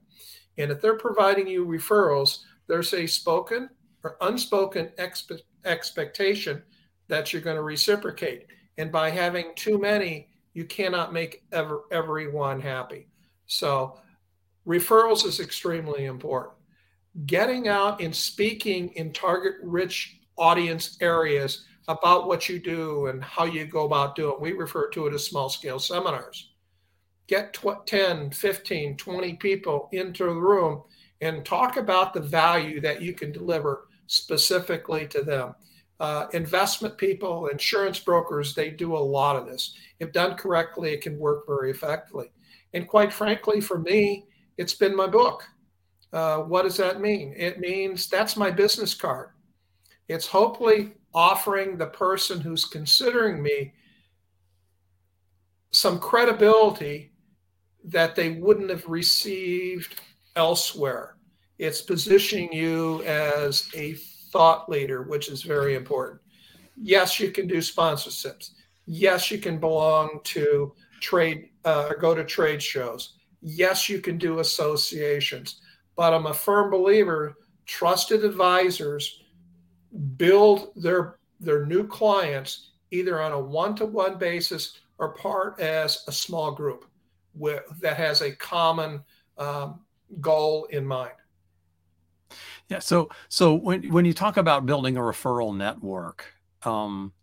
And 0.57 0.71
if 0.71 0.81
they're 0.81 0.97
providing 0.97 1.47
you 1.47 1.65
referrals, 1.65 2.39
there's 2.67 2.93
a 2.93 3.05
spoken 3.05 3.69
or 4.03 4.17
unspoken 4.21 4.89
expe- 4.97 5.41
expectation 5.65 6.63
that 7.07 7.31
you're 7.31 7.41
going 7.41 7.57
to 7.57 7.61
reciprocate. 7.61 8.47
And 8.77 8.91
by 8.91 9.09
having 9.09 9.53
too 9.55 9.77
many, 9.77 10.29
you 10.53 10.65
cannot 10.65 11.13
make 11.13 11.43
ever, 11.51 11.83
everyone 11.91 12.59
happy. 12.59 13.07
So, 13.45 13.99
referrals 14.65 15.25
is 15.25 15.39
extremely 15.39 16.05
important. 16.05 16.55
Getting 17.27 17.67
out 17.67 18.01
and 18.01 18.15
speaking 18.15 18.89
in 18.95 19.13
target 19.13 19.55
rich 19.61 20.19
audience 20.37 20.97
areas 21.01 21.65
about 21.87 22.27
what 22.27 22.49
you 22.49 22.59
do 22.59 23.07
and 23.07 23.23
how 23.23 23.45
you 23.45 23.65
go 23.65 23.85
about 23.85 24.15
doing 24.15 24.33
it. 24.33 24.41
We 24.41 24.51
refer 24.53 24.89
to 24.89 25.07
it 25.07 25.13
as 25.13 25.25
small 25.25 25.49
scale 25.49 25.79
seminars. 25.79 26.49
Get 27.27 27.53
tw- 27.53 27.85
10, 27.85 28.31
15, 28.31 28.97
20 28.97 29.33
people 29.33 29.89
into 29.91 30.25
the 30.25 30.33
room 30.33 30.83
and 31.21 31.45
talk 31.45 31.77
about 31.77 32.13
the 32.13 32.21
value 32.21 32.81
that 32.81 33.01
you 33.01 33.13
can 33.13 33.31
deliver 33.31 33.87
specifically 34.07 35.07
to 35.07 35.21
them. 35.21 35.55
Uh, 35.99 36.27
investment 36.33 36.97
people, 36.97 37.47
insurance 37.47 37.99
brokers, 37.99 38.53
they 38.53 38.69
do 38.69 38.95
a 38.95 38.97
lot 38.97 39.35
of 39.35 39.45
this. 39.45 39.75
If 39.99 40.11
done 40.11 40.35
correctly, 40.35 40.93
it 40.93 41.01
can 41.01 41.17
work 41.17 41.47
very 41.47 41.71
effectively. 41.71 42.31
And 42.73 42.87
quite 42.87 43.13
frankly, 43.13 43.61
for 43.61 43.79
me, 43.79 44.25
it's 44.57 44.73
been 44.73 44.95
my 44.95 45.07
book. 45.07 45.43
Uh, 46.11 46.39
what 46.39 46.63
does 46.63 46.77
that 46.77 46.99
mean? 46.99 47.33
It 47.37 47.59
means 47.59 48.09
that's 48.09 48.35
my 48.35 48.51
business 48.51 48.93
card. 48.93 49.29
It's 50.07 50.27
hopefully 50.27 50.93
offering 51.15 51.77
the 51.77 51.87
person 51.87 52.41
who's 52.41 52.65
considering 52.65 53.41
me 53.41 53.73
some 55.71 55.97
credibility 55.97 57.13
that 57.85 58.15
they 58.15 58.31
wouldn't 58.31 58.69
have 58.69 58.85
received 58.85 60.01
elsewhere. 60.35 61.15
It's 61.57 61.81
positioning 61.81 62.51
you 62.51 63.01
as 63.03 63.69
a 63.73 63.93
thought 63.93 64.69
leader, 64.69 65.03
which 65.03 65.29
is 65.29 65.41
very 65.41 65.75
important. 65.75 66.19
Yes, 66.75 67.19
you 67.19 67.31
can 67.31 67.47
do 67.47 67.57
sponsorships. 67.57 68.51
Yes, 68.85 69.31
you 69.31 69.37
can 69.37 69.57
belong 69.57 70.19
to 70.25 70.73
trade, 70.99 71.49
uh, 71.63 71.93
go 71.93 72.13
to 72.13 72.25
trade 72.25 72.61
shows. 72.61 73.13
Yes, 73.41 73.87
you 73.87 74.01
can 74.01 74.17
do 74.17 74.39
associations. 74.39 75.61
But 75.95 76.13
I'm 76.13 76.25
a 76.25 76.33
firm 76.33 76.69
believer 76.69 77.37
trusted 77.65 78.25
advisors 78.25 79.21
build 80.17 80.71
their 80.75 81.19
their 81.39 81.65
new 81.65 81.85
clients 81.85 82.71
either 82.91 83.21
on 83.21 83.33
a 83.33 83.39
one-to-one 83.39 84.17
basis 84.17 84.79
or 84.97 85.13
part 85.15 85.59
as 85.59 86.03
a 86.07 86.11
small 86.11 86.51
group 86.51 86.85
with, 87.33 87.63
that 87.81 87.97
has 87.97 88.21
a 88.21 88.31
common 88.31 89.03
um, 89.37 89.81
goal 90.21 90.65
in 90.65 90.85
mind. 90.85 91.11
Yeah. 92.69 92.79
So 92.79 93.09
so 93.29 93.53
when 93.53 93.83
when 93.91 94.05
you 94.05 94.13
talk 94.13 94.37
about 94.37 94.65
building 94.65 94.97
a 94.97 95.01
referral 95.01 95.55
network, 95.55 96.33
um, 96.63 97.13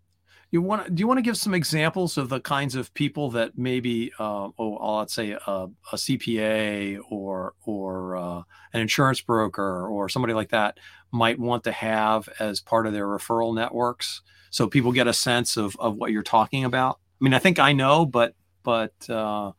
you 0.52 0.62
want 0.62 0.94
do 0.94 1.00
you 1.00 1.08
want 1.08 1.18
to 1.18 1.22
give 1.22 1.36
some 1.36 1.54
examples 1.54 2.16
of 2.16 2.28
the 2.28 2.38
kinds 2.40 2.76
of 2.76 2.94
people 2.94 3.30
that 3.30 3.58
maybe 3.58 4.12
uh, 4.20 4.50
oh 4.56 4.98
let's 4.98 5.14
say 5.14 5.32
a, 5.32 5.40
a 5.46 5.96
CPA 5.96 7.00
or 7.10 7.54
or 7.64 8.16
uh, 8.16 8.42
an 8.72 8.80
insurance 8.80 9.20
broker 9.20 9.88
or 9.88 10.08
somebody 10.08 10.34
like 10.34 10.50
that 10.50 10.78
might 11.12 11.38
want 11.38 11.64
to 11.64 11.72
have 11.72 12.28
as 12.38 12.60
part 12.60 12.86
of 12.86 12.92
their 12.92 13.06
referral 13.06 13.54
networks, 13.54 14.22
so 14.50 14.66
people 14.66 14.92
get 14.92 15.06
a 15.06 15.12
sense 15.12 15.56
of 15.56 15.76
of 15.78 15.96
what 15.96 16.12
you're 16.12 16.22
talking 16.22 16.64
about. 16.64 16.98
I 17.20 17.24
mean, 17.24 17.34
I 17.34 17.38
think 17.38 17.58
I 17.58 17.72
know, 17.72 18.06
but 18.06 18.34
but 18.62 18.92
uh, 19.08 19.52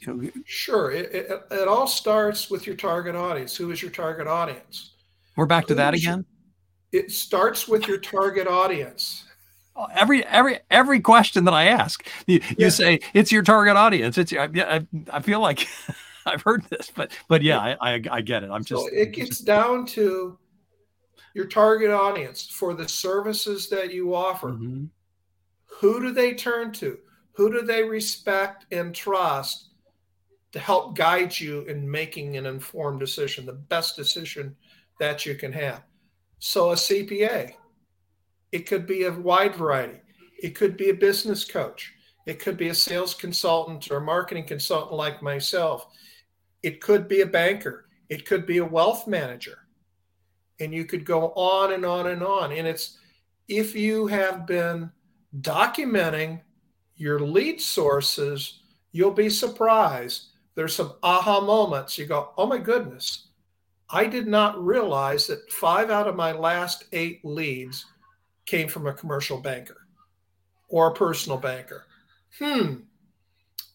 you 0.00 0.14
know, 0.14 0.30
sure. 0.44 0.90
It, 0.90 1.12
it, 1.14 1.42
it 1.50 1.68
all 1.68 1.86
starts 1.86 2.50
with 2.50 2.66
your 2.66 2.76
target 2.76 3.14
audience. 3.14 3.56
Who 3.56 3.70
is 3.70 3.82
your 3.82 3.90
target 3.90 4.26
audience? 4.26 4.94
We're 5.36 5.46
back 5.46 5.66
to 5.66 5.74
Who 5.74 5.78
that 5.78 5.94
again. 5.94 6.24
Your, 6.92 7.02
it 7.02 7.10
starts 7.10 7.68
with 7.68 7.86
your 7.86 7.98
target 7.98 8.46
audience 8.46 9.24
every 9.94 10.24
every 10.26 10.58
every 10.70 11.00
question 11.00 11.44
that 11.44 11.54
I 11.54 11.64
ask, 11.64 12.06
you, 12.26 12.40
you 12.58 12.70
say 12.70 13.00
it's 13.14 13.32
your 13.32 13.42
target 13.42 13.76
audience. 13.76 14.18
It's 14.18 14.32
I, 14.32 14.48
I, 14.56 14.86
I 15.10 15.20
feel 15.20 15.40
like 15.40 15.66
I've 16.26 16.42
heard 16.42 16.64
this, 16.70 16.90
but 16.94 17.12
but 17.28 17.42
yeah, 17.42 17.58
I, 17.58 17.94
I, 17.94 18.02
I 18.10 18.20
get 18.20 18.42
it. 18.42 18.50
I'm 18.50 18.64
just. 18.64 18.82
So 18.82 18.88
it 18.92 19.12
gets 19.12 19.38
down 19.38 19.86
to 19.86 20.38
your 21.34 21.46
target 21.46 21.90
audience 21.90 22.46
for 22.46 22.74
the 22.74 22.88
services 22.88 23.68
that 23.70 23.92
you 23.92 24.14
offer. 24.14 24.50
Mm-hmm. 24.50 24.84
Who 25.80 26.00
do 26.00 26.12
they 26.12 26.34
turn 26.34 26.72
to? 26.74 26.98
Who 27.32 27.50
do 27.50 27.62
they 27.62 27.82
respect 27.82 28.66
and 28.72 28.94
trust 28.94 29.70
to 30.52 30.58
help 30.58 30.96
guide 30.96 31.38
you 31.38 31.62
in 31.62 31.90
making 31.90 32.36
an 32.36 32.44
informed 32.44 33.00
decision, 33.00 33.46
the 33.46 33.52
best 33.54 33.96
decision 33.96 34.54
that 35.00 35.24
you 35.24 35.34
can 35.34 35.52
have? 35.52 35.82
So 36.38 36.72
a 36.72 36.74
CPA 36.74 37.54
it 38.52 38.66
could 38.66 38.86
be 38.86 39.04
a 39.04 39.12
wide 39.12 39.56
variety. 39.56 40.00
It 40.40 40.54
could 40.54 40.76
be 40.76 40.90
a 40.90 40.94
business 40.94 41.44
coach. 41.44 41.94
It 42.26 42.38
could 42.38 42.56
be 42.56 42.68
a 42.68 42.74
sales 42.74 43.14
consultant 43.14 43.90
or 43.90 43.96
a 43.96 44.04
marketing 44.04 44.44
consultant 44.44 44.92
like 44.92 45.22
myself. 45.22 45.86
It 46.62 46.80
could 46.80 47.08
be 47.08 47.20
a 47.20 47.26
banker. 47.26 47.86
It 48.08 48.26
could 48.26 48.46
be 48.46 48.58
a 48.58 48.64
wealth 48.64 49.06
manager. 49.06 49.58
And 50.60 50.72
you 50.72 50.84
could 50.84 51.04
go 51.04 51.32
on 51.34 51.72
and 51.72 51.84
on 51.84 52.08
and 52.08 52.22
on. 52.22 52.52
And 52.52 52.66
it's 52.66 52.98
if 53.48 53.74
you 53.74 54.06
have 54.06 54.46
been 54.46 54.90
documenting 55.40 56.40
your 56.96 57.20
lead 57.20 57.60
sources, 57.60 58.60
you'll 58.92 59.12
be 59.12 59.30
surprised. 59.30 60.26
There's 60.54 60.74
some 60.74 60.94
aha 61.02 61.40
moments. 61.40 61.98
You 61.98 62.06
go, 62.06 62.30
oh 62.36 62.46
my 62.46 62.58
goodness, 62.58 63.28
I 63.90 64.06
did 64.06 64.26
not 64.26 64.62
realize 64.62 65.26
that 65.26 65.50
five 65.52 65.90
out 65.90 66.08
of 66.08 66.16
my 66.16 66.32
last 66.32 66.84
eight 66.92 67.24
leads 67.24 67.86
came 68.46 68.68
from 68.68 68.86
a 68.86 68.92
commercial 68.92 69.38
banker 69.38 69.86
or 70.68 70.88
a 70.88 70.94
personal 70.94 71.38
banker. 71.38 71.84
Hmm, 72.38 72.76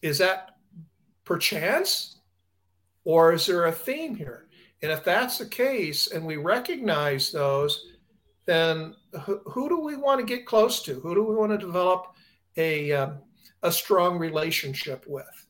is 0.02 0.18
that 0.18 0.56
perchance? 1.24 2.17
Or 3.08 3.32
is 3.32 3.46
there 3.46 3.64
a 3.64 3.72
theme 3.72 4.14
here? 4.14 4.48
And 4.82 4.92
if 4.92 5.02
that's 5.02 5.38
the 5.38 5.46
case, 5.46 6.08
and 6.08 6.26
we 6.26 6.36
recognize 6.36 7.32
those, 7.32 7.86
then 8.44 8.96
who, 9.22 9.40
who 9.46 9.70
do 9.70 9.80
we 9.80 9.96
want 9.96 10.20
to 10.20 10.26
get 10.26 10.44
close 10.44 10.82
to? 10.82 11.00
Who 11.00 11.14
do 11.14 11.24
we 11.24 11.34
want 11.34 11.50
to 11.52 11.56
develop 11.56 12.08
a, 12.58 12.92
um, 12.92 13.20
a 13.62 13.72
strong 13.72 14.18
relationship 14.18 15.06
with? 15.08 15.46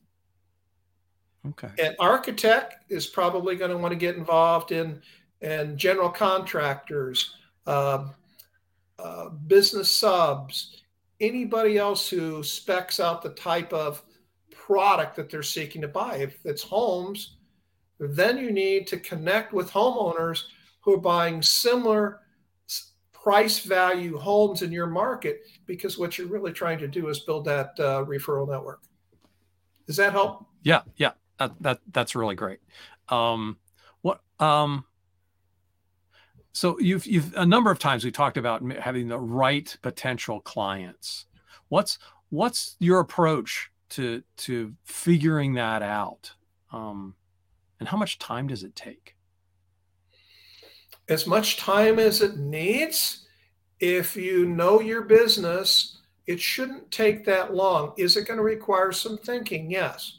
Okay. 1.49 1.67
An 1.79 1.97
architect 1.99 2.85
is 2.87 3.07
probably 3.07 3.57
going 3.57 3.71
to 3.71 3.77
want 3.77 3.91
to 3.91 3.99
get 3.99 4.15
involved 4.15 4.71
in, 4.71 5.01
and 5.41 5.77
general 5.77 6.09
contractors, 6.09 7.35
um, 7.67 8.13
uh, 8.99 9.27
business 9.47 9.91
subs, 9.91 10.81
anybody 11.19 11.77
else 11.77 12.07
who 12.07 12.41
specs 12.41 13.01
out 13.01 13.21
the 13.21 13.31
type 13.31 13.73
of 13.73 14.01
product 14.49 15.17
that 15.17 15.29
they're 15.29 15.43
seeking 15.43 15.81
to 15.81 15.89
buy. 15.89 16.15
If 16.15 16.39
it's 16.45 16.63
homes, 16.63 17.35
then 17.99 18.37
you 18.37 18.51
need 18.51 18.87
to 18.87 18.97
connect 18.97 19.53
with 19.53 19.69
homeowners 19.69 20.43
who 20.81 20.93
are 20.93 20.99
buying 20.99 21.41
similar 21.41 22.21
price 23.11 23.59
value 23.59 24.17
homes 24.17 24.61
in 24.61 24.71
your 24.71 24.87
market 24.87 25.41
because 25.65 25.97
what 25.97 26.17
you're 26.17 26.27
really 26.27 26.53
trying 26.53 26.79
to 26.79 26.87
do 26.87 27.09
is 27.09 27.19
build 27.19 27.45
that 27.45 27.71
uh, 27.79 28.05
referral 28.05 28.49
network. 28.49 28.81
Does 29.85 29.97
that 29.97 30.13
help? 30.13 30.45
Yeah, 30.63 30.81
yeah, 30.95 31.11
that, 31.37 31.51
that 31.61 31.79
that's 31.91 32.15
really 32.15 32.35
great. 32.35 32.59
Um, 33.09 33.57
what 34.01 34.21
um, 34.39 34.85
so 36.53 36.79
you've 36.79 37.05
you've 37.05 37.33
a 37.35 37.45
number 37.45 37.71
of 37.71 37.79
times 37.79 38.03
we 38.03 38.11
talked 38.11 38.37
about 38.37 38.61
having 38.73 39.07
the 39.07 39.17
right 39.17 39.75
potential 39.81 40.39
clients. 40.41 41.25
What's 41.69 41.99
what's 42.29 42.75
your 42.79 42.99
approach 42.99 43.71
to 43.89 44.23
to 44.37 44.73
figuring 44.83 45.53
that 45.55 45.81
out? 45.81 46.31
Um, 46.71 47.15
and 47.79 47.87
how 47.89 47.97
much 47.97 48.19
time 48.19 48.47
does 48.47 48.63
it 48.63 48.75
take? 48.75 49.15
As 51.07 51.25
much 51.25 51.57
time 51.57 51.99
as 51.99 52.21
it 52.21 52.37
needs. 52.37 53.25
If 53.79 54.17
you 54.17 54.45
know 54.45 54.81
your 54.81 55.03
business, 55.03 55.99
it 56.27 56.39
shouldn't 56.39 56.91
take 56.91 57.25
that 57.25 57.53
long. 57.53 57.93
Is 57.97 58.17
it 58.17 58.27
going 58.27 58.37
to 58.37 58.43
require 58.43 58.91
some 58.91 59.17
thinking? 59.17 59.71
Yes. 59.71 60.17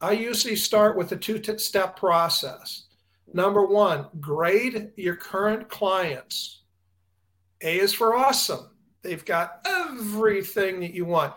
I 0.00 0.12
usually 0.12 0.56
start 0.56 0.96
with 0.96 1.12
a 1.12 1.16
two 1.16 1.40
step 1.58 1.96
process. 1.96 2.86
Number 3.32 3.64
one, 3.64 4.08
grade 4.20 4.90
your 4.96 5.14
current 5.14 5.68
clients. 5.68 6.62
A 7.62 7.78
is 7.78 7.94
for 7.94 8.16
awesome. 8.16 8.70
They've 9.02 9.24
got 9.24 9.64
everything 9.64 10.80
that 10.80 10.92
you 10.92 11.04
want. 11.04 11.34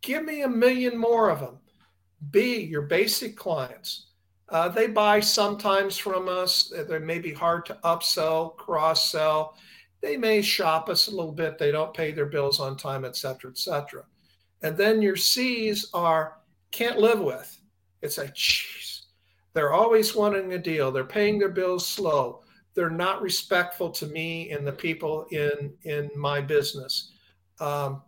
Give 0.00 0.24
me 0.24 0.42
a 0.42 0.48
million 0.48 0.96
more 0.96 1.28
of 1.28 1.40
them. 1.40 1.58
B, 2.30 2.60
your 2.60 2.82
basic 2.82 3.36
clients. 3.36 4.06
Uh, 4.48 4.68
they 4.68 4.86
buy 4.86 5.20
sometimes 5.20 5.96
from 5.96 6.28
us. 6.28 6.72
They 6.88 6.98
may 6.98 7.18
be 7.18 7.32
hard 7.32 7.66
to 7.66 7.78
upsell, 7.82 8.56
cross 8.56 9.10
sell. 9.10 9.56
They 10.02 10.16
may 10.16 10.40
shop 10.42 10.88
us 10.88 11.08
a 11.08 11.10
little 11.10 11.32
bit. 11.32 11.58
They 11.58 11.72
don't 11.72 11.92
pay 11.94 12.12
their 12.12 12.26
bills 12.26 12.60
on 12.60 12.76
time, 12.76 13.04
et 13.04 13.16
cetera, 13.16 13.50
et 13.50 13.58
cetera. 13.58 14.04
And 14.62 14.76
then 14.76 15.02
your 15.02 15.16
C's 15.16 15.88
are 15.92 16.38
can't 16.70 16.98
live 16.98 17.20
with. 17.20 17.60
It's 18.02 18.18
like, 18.18 18.34
jeez, 18.34 19.06
they're 19.52 19.72
always 19.72 20.14
wanting 20.14 20.52
a 20.52 20.58
deal. 20.58 20.92
They're 20.92 21.04
paying 21.04 21.38
their 21.38 21.48
bills 21.48 21.88
slow. 21.88 22.42
They're 22.74 22.90
not 22.90 23.22
respectful 23.22 23.90
to 23.90 24.06
me 24.06 24.50
and 24.50 24.66
the 24.66 24.72
people 24.72 25.26
in 25.30 25.72
in 25.82 26.10
my 26.14 26.40
business. 26.40 27.12
Um, 27.58 28.02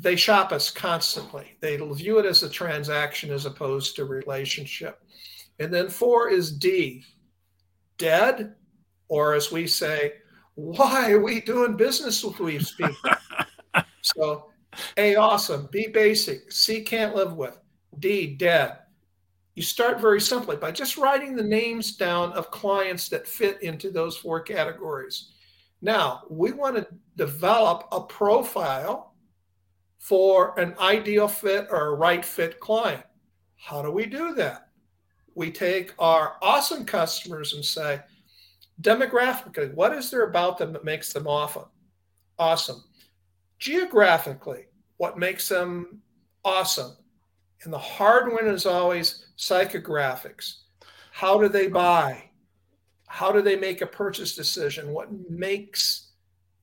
they 0.00 0.16
shop 0.16 0.52
us 0.52 0.70
constantly. 0.70 1.56
They 1.60 1.76
view 1.76 2.18
it 2.18 2.26
as 2.26 2.42
a 2.42 2.48
transaction 2.48 3.30
as 3.30 3.44
opposed 3.44 3.96
to 3.96 4.04
relationship. 4.04 5.02
And 5.58 5.72
then 5.72 5.88
four 5.88 6.30
is 6.30 6.50
D, 6.52 7.04
dead, 7.98 8.54
or 9.08 9.34
as 9.34 9.52
we 9.52 9.66
say, 9.66 10.14
why 10.54 11.10
are 11.12 11.20
we 11.20 11.40
doing 11.42 11.76
business 11.76 12.24
with 12.24 12.38
these 12.38 12.70
people? 12.72 12.96
so 14.02 14.50
A, 14.96 15.16
awesome. 15.16 15.68
B, 15.70 15.88
basic. 15.88 16.50
C, 16.50 16.80
can't 16.80 17.14
live 17.14 17.34
with. 17.34 17.58
D, 17.98 18.34
dead. 18.36 18.78
You 19.54 19.62
start 19.62 20.00
very 20.00 20.20
simply 20.20 20.56
by 20.56 20.70
just 20.70 20.96
writing 20.96 21.36
the 21.36 21.42
names 21.42 21.96
down 21.96 22.32
of 22.32 22.50
clients 22.50 23.10
that 23.10 23.28
fit 23.28 23.62
into 23.62 23.90
those 23.90 24.16
four 24.16 24.40
categories. 24.40 25.32
Now, 25.82 26.22
we 26.30 26.52
want 26.52 26.76
to 26.76 26.86
develop 27.16 27.88
a 27.92 28.00
profile 28.00 29.09
for 30.00 30.58
an 30.58 30.74
ideal 30.80 31.28
fit 31.28 31.68
or 31.70 31.86
a 31.88 31.94
right 31.94 32.24
fit 32.24 32.58
client. 32.58 33.04
How 33.56 33.82
do 33.82 33.90
we 33.92 34.06
do 34.06 34.34
that? 34.34 34.70
We 35.34 35.52
take 35.52 35.92
our 35.98 36.36
awesome 36.40 36.84
customers 36.86 37.52
and 37.52 37.64
say, 37.64 38.00
demographically, 38.80 39.72
what 39.74 39.92
is 39.92 40.10
there 40.10 40.24
about 40.24 40.56
them 40.56 40.72
that 40.72 40.84
makes 40.84 41.12
them 41.12 41.26
awesome? 41.28 42.84
Geographically, 43.58 44.64
what 44.96 45.18
makes 45.18 45.48
them 45.48 46.00
awesome? 46.44 46.96
And 47.62 47.72
the 47.72 47.78
hard 47.78 48.32
one 48.32 48.46
is 48.46 48.64
always 48.64 49.26
psychographics. 49.36 50.62
How 51.12 51.38
do 51.38 51.46
they 51.46 51.68
buy? 51.68 52.30
How 53.06 53.30
do 53.30 53.42
they 53.42 53.56
make 53.56 53.82
a 53.82 53.86
purchase 53.86 54.34
decision? 54.34 54.92
What 54.94 55.10
makes 55.28 56.12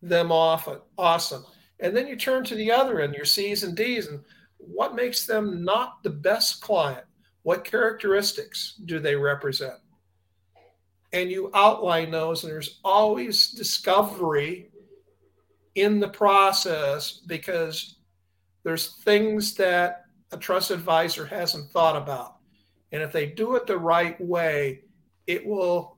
them 0.01 0.31
awesome? 0.31 1.45
And 1.79 1.95
then 1.95 2.07
you 2.07 2.15
turn 2.15 2.43
to 2.45 2.55
the 2.55 2.71
other 2.71 3.01
end, 3.01 3.13
your 3.13 3.25
C's 3.25 3.63
and 3.63 3.75
D's, 3.75 4.07
and 4.07 4.21
what 4.57 4.95
makes 4.95 5.25
them 5.25 5.63
not 5.63 6.01
the 6.03 6.09
best 6.09 6.61
client? 6.61 7.05
What 7.43 7.63
characteristics 7.63 8.79
do 8.85 8.99
they 8.99 9.15
represent? 9.15 9.79
And 11.13 11.31
you 11.31 11.51
outline 11.53 12.11
those, 12.11 12.43
and 12.43 12.51
there's 12.51 12.79
always 12.83 13.51
discovery 13.51 14.69
in 15.75 15.99
the 15.99 16.09
process 16.09 17.21
because 17.27 17.97
there's 18.63 18.95
things 19.03 19.53
that 19.55 20.05
a 20.31 20.37
trust 20.37 20.71
advisor 20.71 21.25
hasn't 21.25 21.71
thought 21.71 21.95
about. 21.95 22.37
And 22.91 23.01
if 23.01 23.11
they 23.11 23.27
do 23.27 23.55
it 23.55 23.67
the 23.67 23.77
right 23.77 24.19
way, 24.19 24.81
it 25.27 25.45
will. 25.45 25.97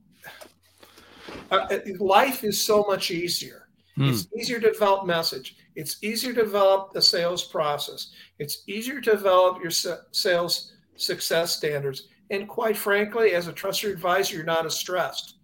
Uh, 1.50 1.78
life 1.98 2.44
is 2.44 2.60
so 2.60 2.84
much 2.86 3.10
easier. 3.10 3.68
Hmm. 3.96 4.10
It's 4.10 4.28
easier 4.38 4.60
to 4.60 4.72
develop 4.72 5.06
message. 5.06 5.56
It's 5.76 6.02
easier 6.02 6.32
to 6.32 6.42
develop 6.42 6.92
the 6.92 7.02
sales 7.02 7.44
process. 7.44 8.10
It's 8.38 8.62
easier 8.66 9.00
to 9.00 9.10
develop 9.10 9.62
your 9.62 9.70
sales 9.70 10.72
success 10.96 11.56
standards. 11.56 12.08
And 12.30 12.48
quite 12.48 12.76
frankly, 12.76 13.32
as 13.32 13.48
a 13.48 13.52
trusted 13.52 13.90
advisor, 13.90 14.36
you're 14.36 14.44
not 14.44 14.66
as 14.66 14.76
stressed. 14.76 15.36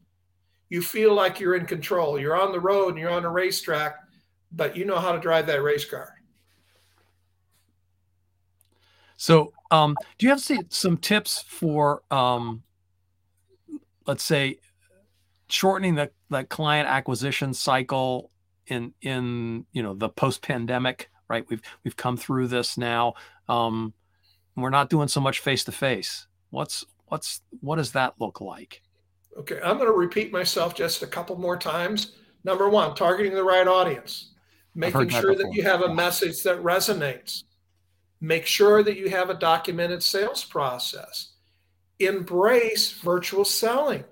You 0.69 0.83
feel 0.83 1.15
like 1.15 1.39
you're 1.41 1.55
in 1.55 1.67
control. 1.67 2.19
You're 2.19 2.41
on 2.41 2.53
the 2.53 2.61
road 2.61 2.91
and 2.91 2.99
you're 2.99 3.11
on 3.11 3.25
a 3.25 3.31
racetrack, 3.31 3.97
but 4.53 4.77
you 4.77 4.85
know 4.85 4.99
how 4.99 5.13
to 5.13 5.19
drive 5.21 5.47
that 5.47 5.63
race 5.63 5.85
car. 5.85 6.15
So, 9.17 9.53
um, 9.71 9.97
do 10.19 10.27
you 10.27 10.31
have 10.31 10.43
some 10.69 10.99
tips 10.99 11.43
for, 11.43 12.03
um, 12.11 12.63
let's 14.07 14.23
say, 14.23 14.59
shortening 15.49 15.95
the, 15.95 16.11
the 16.29 16.45
client 16.45 16.89
acquisition 16.89 17.55
cycle 17.55 18.31
in 18.67 18.95
in 19.03 19.67
you 19.73 19.83
know 19.83 19.95
the 19.95 20.09
post 20.09 20.43
pandemic? 20.43 21.11
Right, 21.29 21.45
we've 21.49 21.63
we've 21.85 21.97
come 21.97 22.17
through 22.17 22.49
this 22.49 22.79
now. 22.79 23.15
Um, 23.49 23.93
we're 24.57 24.71
not 24.71 24.91
doing 24.91 25.09
so 25.09 25.21
much 25.21 25.41
face 25.41 25.65
to 25.65 25.73
face. 25.73 26.27
What's 26.51 26.85
what's 27.07 27.41
what 27.61 27.77
does 27.77 27.93
that 27.93 28.15
look 28.21 28.41
like? 28.41 28.83
Okay, 29.39 29.61
I'm 29.63 29.77
going 29.77 29.91
to 29.91 29.97
repeat 29.97 30.33
myself 30.33 30.75
just 30.75 31.03
a 31.03 31.07
couple 31.07 31.37
more 31.37 31.59
times. 31.59 32.13
Number 32.45 32.69
one, 32.71 32.95
targeting 32.95 33.35
the 33.35 33.45
right 33.45 33.67
audience, 33.67 34.33
making 34.75 35.09
sure 35.09 35.35
that, 35.35 35.43
that 35.43 35.53
you 35.53 35.63
have 35.65 35.83
a 35.83 35.93
message 35.93 36.43
that 36.45 36.63
resonates 36.63 37.43
Make 38.21 38.47
sure 38.47 38.83
that 38.83 38.97
you 38.97 39.11
have 39.11 39.31
a 39.31 39.35
documented 39.35 40.03
sales 40.03 40.45
process. 40.45 41.33
Embrace 41.99 42.93
virtual 42.93 43.45
selling. 43.45 44.05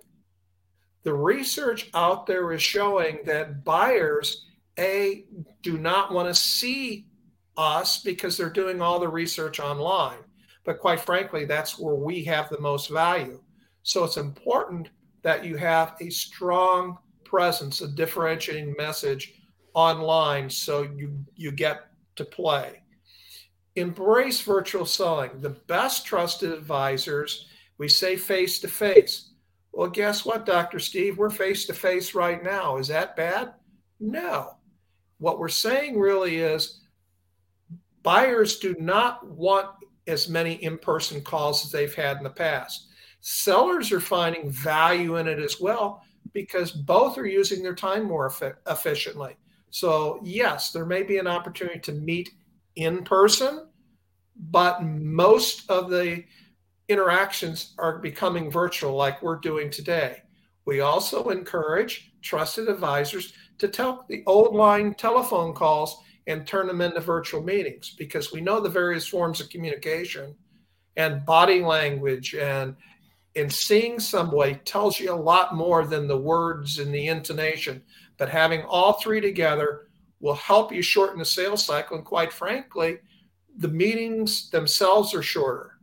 The 1.05 1.15
research 1.15 1.91
out 1.95 2.27
there 2.27 2.53
is 2.53 2.63
showing 2.63 3.21
that 3.25 3.65
buyers, 3.65 4.47
A, 4.79 5.25
do 5.63 5.79
not 5.79 6.13
want 6.13 6.29
to 6.29 6.35
see 6.35 7.07
us 7.57 8.03
because 8.03 8.37
they're 8.37 8.51
doing 8.51 8.81
all 8.81 8.99
the 8.99 9.09
research 9.09 9.61
online. 9.61 10.19
But 10.65 10.81
quite 10.81 11.01
frankly, 11.01 11.45
that's 11.45 11.79
where 11.79 11.95
we 11.95 12.25
have 12.25 12.49
the 12.49 12.61
most 12.61 12.91
value. 12.91 13.41
So 13.83 14.05
it's 14.05 14.17
important 14.17 14.89
that 15.23 15.45
you 15.45 15.57
have 15.57 15.95
a 16.01 16.11
strong 16.11 16.99
presence, 17.25 17.83
a 17.83 17.89
differentiating 17.89 18.75
message 18.79 19.35
online 19.75 20.49
so 20.49 20.83
you, 20.83 21.25
you 21.37 21.53
get 21.53 21.87
to 22.17 22.25
play 22.25 22.81
embrace 23.77 24.41
virtual 24.41 24.87
selling. 24.87 25.41
The 25.41 25.51
best 25.51 26.07
trusted 26.07 26.53
advisors, 26.53 27.49
we 27.79 27.89
say 27.89 28.17
face 28.17 28.61
to 28.61 28.69
face. 28.69 29.31
Well, 29.77 29.91
guess 29.91 30.25
what, 30.25 30.47
Dr. 30.47 30.79
Steve? 30.79 31.19
We're 31.19 31.31
face 31.31 31.67
to 31.67 31.75
face 31.75 32.15
right 32.15 32.43
now. 32.43 32.77
Is 32.77 32.89
that 32.89 33.17
bad? 33.17 33.55
No. 33.99 34.57
What 35.19 35.39
we're 35.39 35.49
saying 35.49 35.99
really 35.99 36.37
is 36.37 36.83
buyers 38.03 38.59
do 38.59 38.77
not 38.79 39.27
want 39.27 39.69
as 40.07 40.29
many 40.29 40.55
in 40.63 40.79
person 40.79 41.21
calls 41.23 41.65
as 41.65 41.73
they've 41.73 41.95
had 41.95 42.19
in 42.19 42.23
the 42.23 42.31
past. 42.31 42.89
Sellers 43.21 43.91
are 43.91 44.01
finding 44.01 44.51
value 44.51 45.17
in 45.17 45.27
it 45.27 45.39
as 45.39 45.61
well 45.61 46.03
because 46.33 46.71
both 46.71 47.17
are 47.19 47.27
using 47.27 47.63
their 47.63 47.75
time 47.75 48.05
more 48.05 48.33
efficiently. 48.67 49.37
So, 49.71 50.21
yes, 50.23 50.71
there 50.71 50.87
may 50.87 51.03
be 51.03 51.19
an 51.19 51.27
opportunity 51.27 51.81
to 51.81 51.93
meet 51.93 52.31
in 52.77 53.03
person, 53.03 53.67
but 54.51 54.83
most 54.85 55.69
of 55.71 55.91
the 55.91 56.23
interactions 56.89 57.75
are 57.79 57.99
becoming 57.99 58.51
virtual 58.51 58.95
like 58.95 59.23
we're 59.23 59.39
doing 59.39 59.71
today. 59.71 60.23
We 60.65 60.81
also 60.81 61.29
encourage 61.29 62.13
trusted 62.23 62.69
advisors 62.69 63.33
to 63.59 63.69
tell 63.69 64.05
the 64.09 64.23
old 64.27 64.55
line 64.55 64.95
telephone 64.95 65.55
calls 65.55 66.03
and 66.27 66.47
turn 66.47 66.67
them 66.67 66.81
into 66.81 67.01
virtual 67.01 67.43
meetings 67.43 67.95
because 67.99 68.33
we 68.33 68.41
know 68.41 68.61
the 68.61 68.69
various 68.69 69.07
forms 69.07 69.41
of 69.41 69.51
communication 69.51 70.35
and 70.97 71.25
body 71.27 71.61
language 71.61 72.35
and 72.35 72.77
and 73.37 73.53
seeing 73.53 73.99
somebody 73.99 74.55
tells 74.65 75.01
you 75.01 75.13
a 75.13 75.15
lot 75.15 75.57
more 75.57 75.85
than 75.85 76.07
the 76.07 76.17
words 76.17 76.79
and 76.79 76.95
the 76.95 77.09
intonation 77.09 77.83
but 78.17 78.29
having 78.29 78.63
all 78.63 78.95
three 78.95 79.21
together 79.21 79.89
will 80.21 80.35
help 80.35 80.73
you 80.73 80.83
shorten 80.83 81.19
the 81.19 81.25
sales 81.25 81.65
cycle. 81.65 81.97
And 81.97 82.05
quite 82.05 82.33
frankly, 82.33 82.99
the 83.59 83.69
meetings 83.69 84.51
themselves 84.51 85.15
are 85.15 85.23
shorter. 85.23 85.74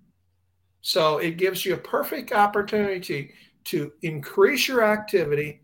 So 0.81 1.19
it 1.19 1.37
gives 1.37 1.65
you 1.65 1.75
a 1.75 1.77
perfect 1.77 2.31
opportunity 2.31 3.33
to 3.65 3.91
increase 4.01 4.67
your 4.67 4.83
activity, 4.83 5.61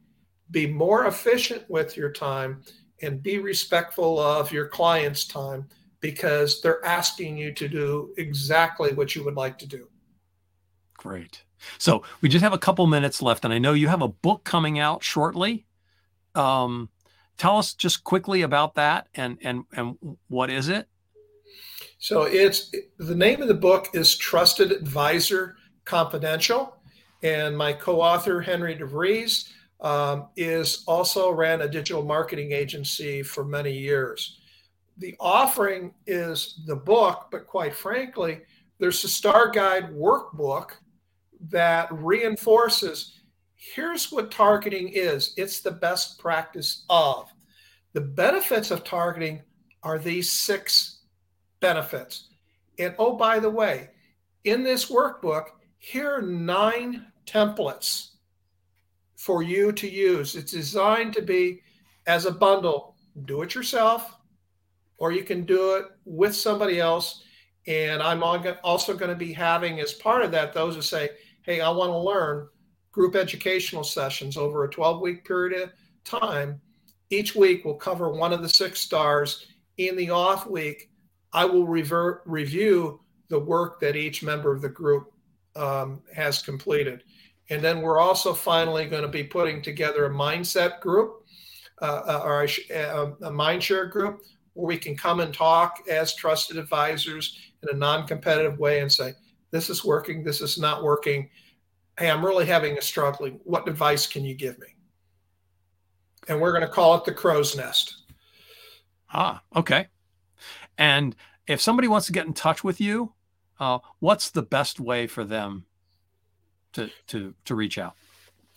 be 0.51 0.67
more 0.67 1.07
efficient 1.07 1.67
with 1.69 1.97
your 1.97 2.11
time, 2.11 2.61
and 3.01 3.21
be 3.21 3.39
respectful 3.39 4.19
of 4.19 4.51
your 4.51 4.67
client's 4.67 5.25
time 5.25 5.67
because 5.99 6.61
they're 6.61 6.83
asking 6.85 7.37
you 7.37 7.51
to 7.53 7.67
do 7.67 8.13
exactly 8.17 8.93
what 8.93 9.15
you 9.15 9.23
would 9.23 9.35
like 9.35 9.57
to 9.59 9.67
do. 9.67 9.87
Great. 10.95 11.43
So 11.77 12.03
we 12.21 12.29
just 12.29 12.43
have 12.43 12.53
a 12.53 12.57
couple 12.57 12.85
minutes 12.87 13.21
left, 13.21 13.45
and 13.45 13.53
I 13.53 13.57
know 13.57 13.73
you 13.73 13.87
have 13.87 14.01
a 14.01 14.07
book 14.07 14.43
coming 14.43 14.79
out 14.79 15.03
shortly. 15.03 15.65
Um, 16.35 16.89
tell 17.37 17.57
us 17.57 17.73
just 17.73 18.03
quickly 18.03 18.43
about 18.43 18.75
that 18.75 19.07
and 19.15 19.37
and 19.41 19.63
and 19.73 19.97
what 20.27 20.49
is 20.49 20.69
it? 20.69 20.87
So 21.99 22.23
it's 22.23 22.71
the 22.99 23.15
name 23.15 23.41
of 23.41 23.47
the 23.47 23.55
book 23.55 23.89
is 23.93 24.15
Trusted 24.15 24.71
Advisor 24.71 25.55
Confidential, 25.83 26.77
and 27.23 27.57
my 27.57 27.73
co-author 27.73 28.39
Henry 28.39 28.75
DeVries 28.75 29.49
um, 29.81 30.27
is 30.35 30.83
also 30.87 31.31
ran 31.31 31.61
a 31.61 31.67
digital 31.67 32.03
marketing 32.03 32.51
agency 32.51 33.23
for 33.23 33.43
many 33.43 33.71
years. 33.71 34.37
The 34.99 35.15
offering 35.19 35.93
is 36.05 36.61
the 36.67 36.75
book, 36.75 37.29
but 37.31 37.47
quite 37.47 37.75
frankly, 37.75 38.41
there's 38.77 39.03
a 39.03 39.09
Star 39.09 39.49
Guide 39.49 39.91
workbook 39.91 40.73
that 41.49 41.87
reinforces 41.91 43.13
here's 43.55 44.11
what 44.11 44.29
targeting 44.29 44.89
is 44.89 45.33
it's 45.35 45.61
the 45.61 45.71
best 45.71 46.19
practice 46.19 46.85
of. 46.91 47.27
The 47.93 48.01
benefits 48.01 48.69
of 48.69 48.83
targeting 48.83 49.41
are 49.81 49.97
these 49.97 50.31
six 50.31 50.96
benefits. 51.59 52.29
And 52.79 52.95
oh, 52.99 53.15
by 53.15 53.39
the 53.39 53.49
way, 53.49 53.89
in 54.43 54.63
this 54.63 54.89
workbook, 54.91 55.45
here 55.79 56.11
are 56.11 56.21
nine 56.21 57.07
templates 57.25 58.11
for 59.15 59.43
you 59.43 59.71
to 59.71 59.89
use. 59.89 60.35
It's 60.35 60.51
designed 60.51 61.13
to 61.13 61.21
be 61.21 61.61
as 62.05 62.25
a 62.25 62.31
bundle, 62.31 62.95
do 63.25 63.41
it 63.41 63.55
yourself, 63.55 64.15
or 64.97 65.11
you 65.11 65.23
can 65.23 65.45
do 65.45 65.75
it 65.75 65.85
with 66.05 66.35
somebody 66.35 66.79
else. 66.79 67.23
And 67.67 68.01
I'm 68.01 68.23
also 68.63 68.95
going 68.95 69.09
to 69.09 69.15
be 69.15 69.33
having, 69.33 69.79
as 69.79 69.93
part 69.93 70.23
of 70.23 70.31
that, 70.31 70.53
those 70.53 70.75
who 70.75 70.81
say, 70.81 71.09
hey, 71.43 71.61
I 71.61 71.69
want 71.69 71.91
to 71.91 71.97
learn 71.97 72.47
group 72.91 73.15
educational 73.15 73.83
sessions 73.83 74.37
over 74.37 74.63
a 74.63 74.69
12 74.69 75.01
week 75.01 75.25
period 75.25 75.61
of 75.61 75.71
time. 76.03 76.61
Each 77.09 77.35
week 77.35 77.63
we'll 77.63 77.75
cover 77.75 78.09
one 78.09 78.33
of 78.33 78.41
the 78.41 78.49
six 78.49 78.79
stars. 78.79 79.47
In 79.77 79.95
the 79.95 80.09
off 80.09 80.47
week, 80.47 80.89
I 81.37 81.45
will 81.45 81.67
revert, 81.67 82.23
review 82.25 82.99
the 83.29 83.37
work 83.37 83.79
that 83.81 83.95
each 83.95 84.23
member 84.23 84.51
of 84.51 84.59
the 84.59 84.69
group 84.69 85.13
um, 85.55 86.01
has 86.11 86.41
completed. 86.41 87.03
And 87.51 87.63
then 87.63 87.81
we're 87.81 87.99
also 87.99 88.33
finally 88.33 88.87
going 88.87 89.03
to 89.03 89.07
be 89.07 89.23
putting 89.23 89.61
together 89.61 90.07
a 90.07 90.09
mindset 90.09 90.79
group 90.79 91.25
uh, 91.79 92.01
uh 92.07 92.21
or 92.25 92.47
a, 92.71 93.13
a 93.21 93.31
mind 93.31 93.61
share 93.61 93.85
group 93.85 94.21
where 94.53 94.65
we 94.65 94.77
can 94.77 94.97
come 94.97 95.19
and 95.19 95.31
talk 95.31 95.83
as 95.87 96.15
trusted 96.15 96.57
advisors 96.57 97.37
in 97.61 97.69
a 97.69 97.77
non 97.77 98.07
competitive 98.07 98.57
way 98.57 98.79
and 98.79 98.91
say, 98.91 99.13
this 99.51 99.69
is 99.69 99.85
working, 99.85 100.23
this 100.23 100.41
is 100.41 100.57
not 100.57 100.81
working. 100.81 101.29
Hey, 101.99 102.09
I'm 102.09 102.25
really 102.25 102.47
having 102.47 102.79
a 102.79 102.81
struggling. 102.81 103.39
What 103.43 103.69
advice 103.69 104.07
can 104.07 104.25
you 104.25 104.33
give 104.33 104.57
me? 104.57 104.69
And 106.27 106.41
we're 106.41 106.51
going 106.51 106.65
to 106.65 106.73
call 106.79 106.95
it 106.95 107.05
the 107.05 107.13
crow's 107.13 107.55
nest. 107.55 108.05
Ah, 109.13 109.43
okay. 109.55 109.87
And 110.77 111.15
if 111.47 111.61
somebody 111.61 111.87
wants 111.87 112.07
to 112.07 112.13
get 112.13 112.25
in 112.25 112.33
touch 112.33 112.63
with 112.63 112.81
you, 112.81 113.13
uh, 113.59 113.79
what's 113.99 114.29
the 114.29 114.43
best 114.43 114.79
way 114.79 115.07
for 115.07 115.23
them 115.23 115.65
to, 116.73 116.89
to, 117.07 117.33
to 117.45 117.55
reach 117.55 117.77
out? 117.77 117.95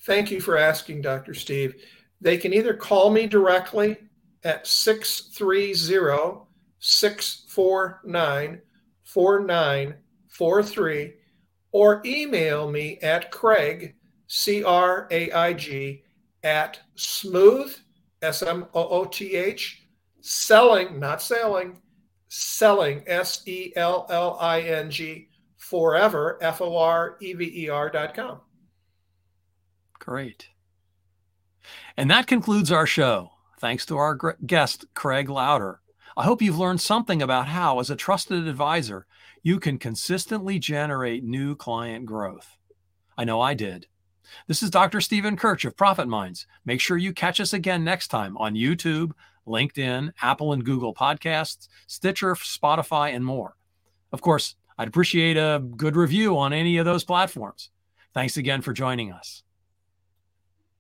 Thank 0.01 0.31
you 0.31 0.41
for 0.41 0.57
asking, 0.57 1.03
Dr. 1.03 1.35
Steve. 1.35 1.75
They 2.21 2.37
can 2.37 2.53
either 2.53 2.75
call 2.75 3.11
me 3.11 3.27
directly 3.27 3.97
at 4.45 4.67
630 4.67 6.45
649 6.79 8.61
4943 9.05 11.13
or 11.73 12.03
email 12.05 12.71
me 12.71 12.99
at 12.99 13.31
Craig, 13.31 13.95
C 14.27 14.65
R 14.65 15.07
A 15.11 15.31
I 15.33 15.53
G, 15.53 16.03
at 16.43 16.81
smooth, 16.95 17.77
S 18.23 18.43
M 18.43 18.67
O 18.75 18.89
O 18.89 19.05
T 19.05 19.35
H, 19.35 19.87
selling, 20.21 20.99
not 20.99 21.23
selling, 21.23 21.81
selling, 22.31 23.03
S 23.07 23.47
E 23.47 23.73
L 23.77 24.07
L 24.09 24.39
I 24.41 24.63
N 24.63 24.91
G, 24.91 25.29
forever, 25.59 26.39
F 26.41 26.63
O 26.63 26.77
R 26.79 27.19
E 27.21 27.35
V 27.35 27.65
E 27.65 27.69
R 27.69 27.91
dot 27.91 28.15
com. 28.15 28.41
Great. 29.99 30.49
And 31.97 32.11
that 32.11 32.27
concludes 32.27 32.73
our 32.73 32.87
show. 32.87 33.33
Thanks 33.59 33.85
to 33.87 33.99
our 33.99 34.17
guest, 34.47 34.87
Craig 34.95 35.29
Lowder. 35.29 35.81
I 36.17 36.25
hope 36.25 36.41
you've 36.41 36.59
learned 36.59 36.81
something 36.81 37.21
about 37.21 37.49
how, 37.49 37.79
as 37.79 37.91
a 37.91 37.97
trusted 37.97 38.49
advisor, 38.49 39.07
you 39.43 39.61
can 39.61 39.79
consistently 39.79 40.59
generate 40.59 41.23
new 41.23 41.55
client 41.55 42.07
growth. 42.07 42.57
I 43.19 43.25
know 43.25 43.41
I 43.41 43.53
did. 43.55 43.87
This 44.47 44.63
is 44.63 44.71
Dr. 44.71 45.01
Steven 45.01 45.37
Kirch 45.37 45.65
of 45.65 45.77
Profit 45.77 46.09
Minds. 46.09 46.47
Make 46.65 46.81
sure 46.81 46.97
you 46.97 47.13
catch 47.13 47.41
us 47.41 47.53
again 47.53 47.85
next 47.85 48.09
time 48.09 48.37
on 48.39 48.55
YouTube, 48.55 49.13
LinkedIn, 49.47 50.13
Apple 50.23 50.53
and 50.53 50.65
Google 50.65 50.95
Podcasts, 50.95 51.69
Stitcher, 51.87 52.35
Spotify, 52.35 53.15
and 53.15 53.25
more. 53.25 53.57
Of 54.13 54.21
course, 54.21 54.57
I'd 54.79 54.89
appreciate 54.89 55.37
a 55.37 55.63
good 55.77 55.97
review 55.97 56.39
on 56.39 56.53
any 56.53 56.79
of 56.79 56.85
those 56.85 57.05
platforms. 57.05 57.71
Thanks 58.15 58.37
again 58.37 58.63
for 58.63 58.73
joining 58.73 59.13
us. 59.13 59.43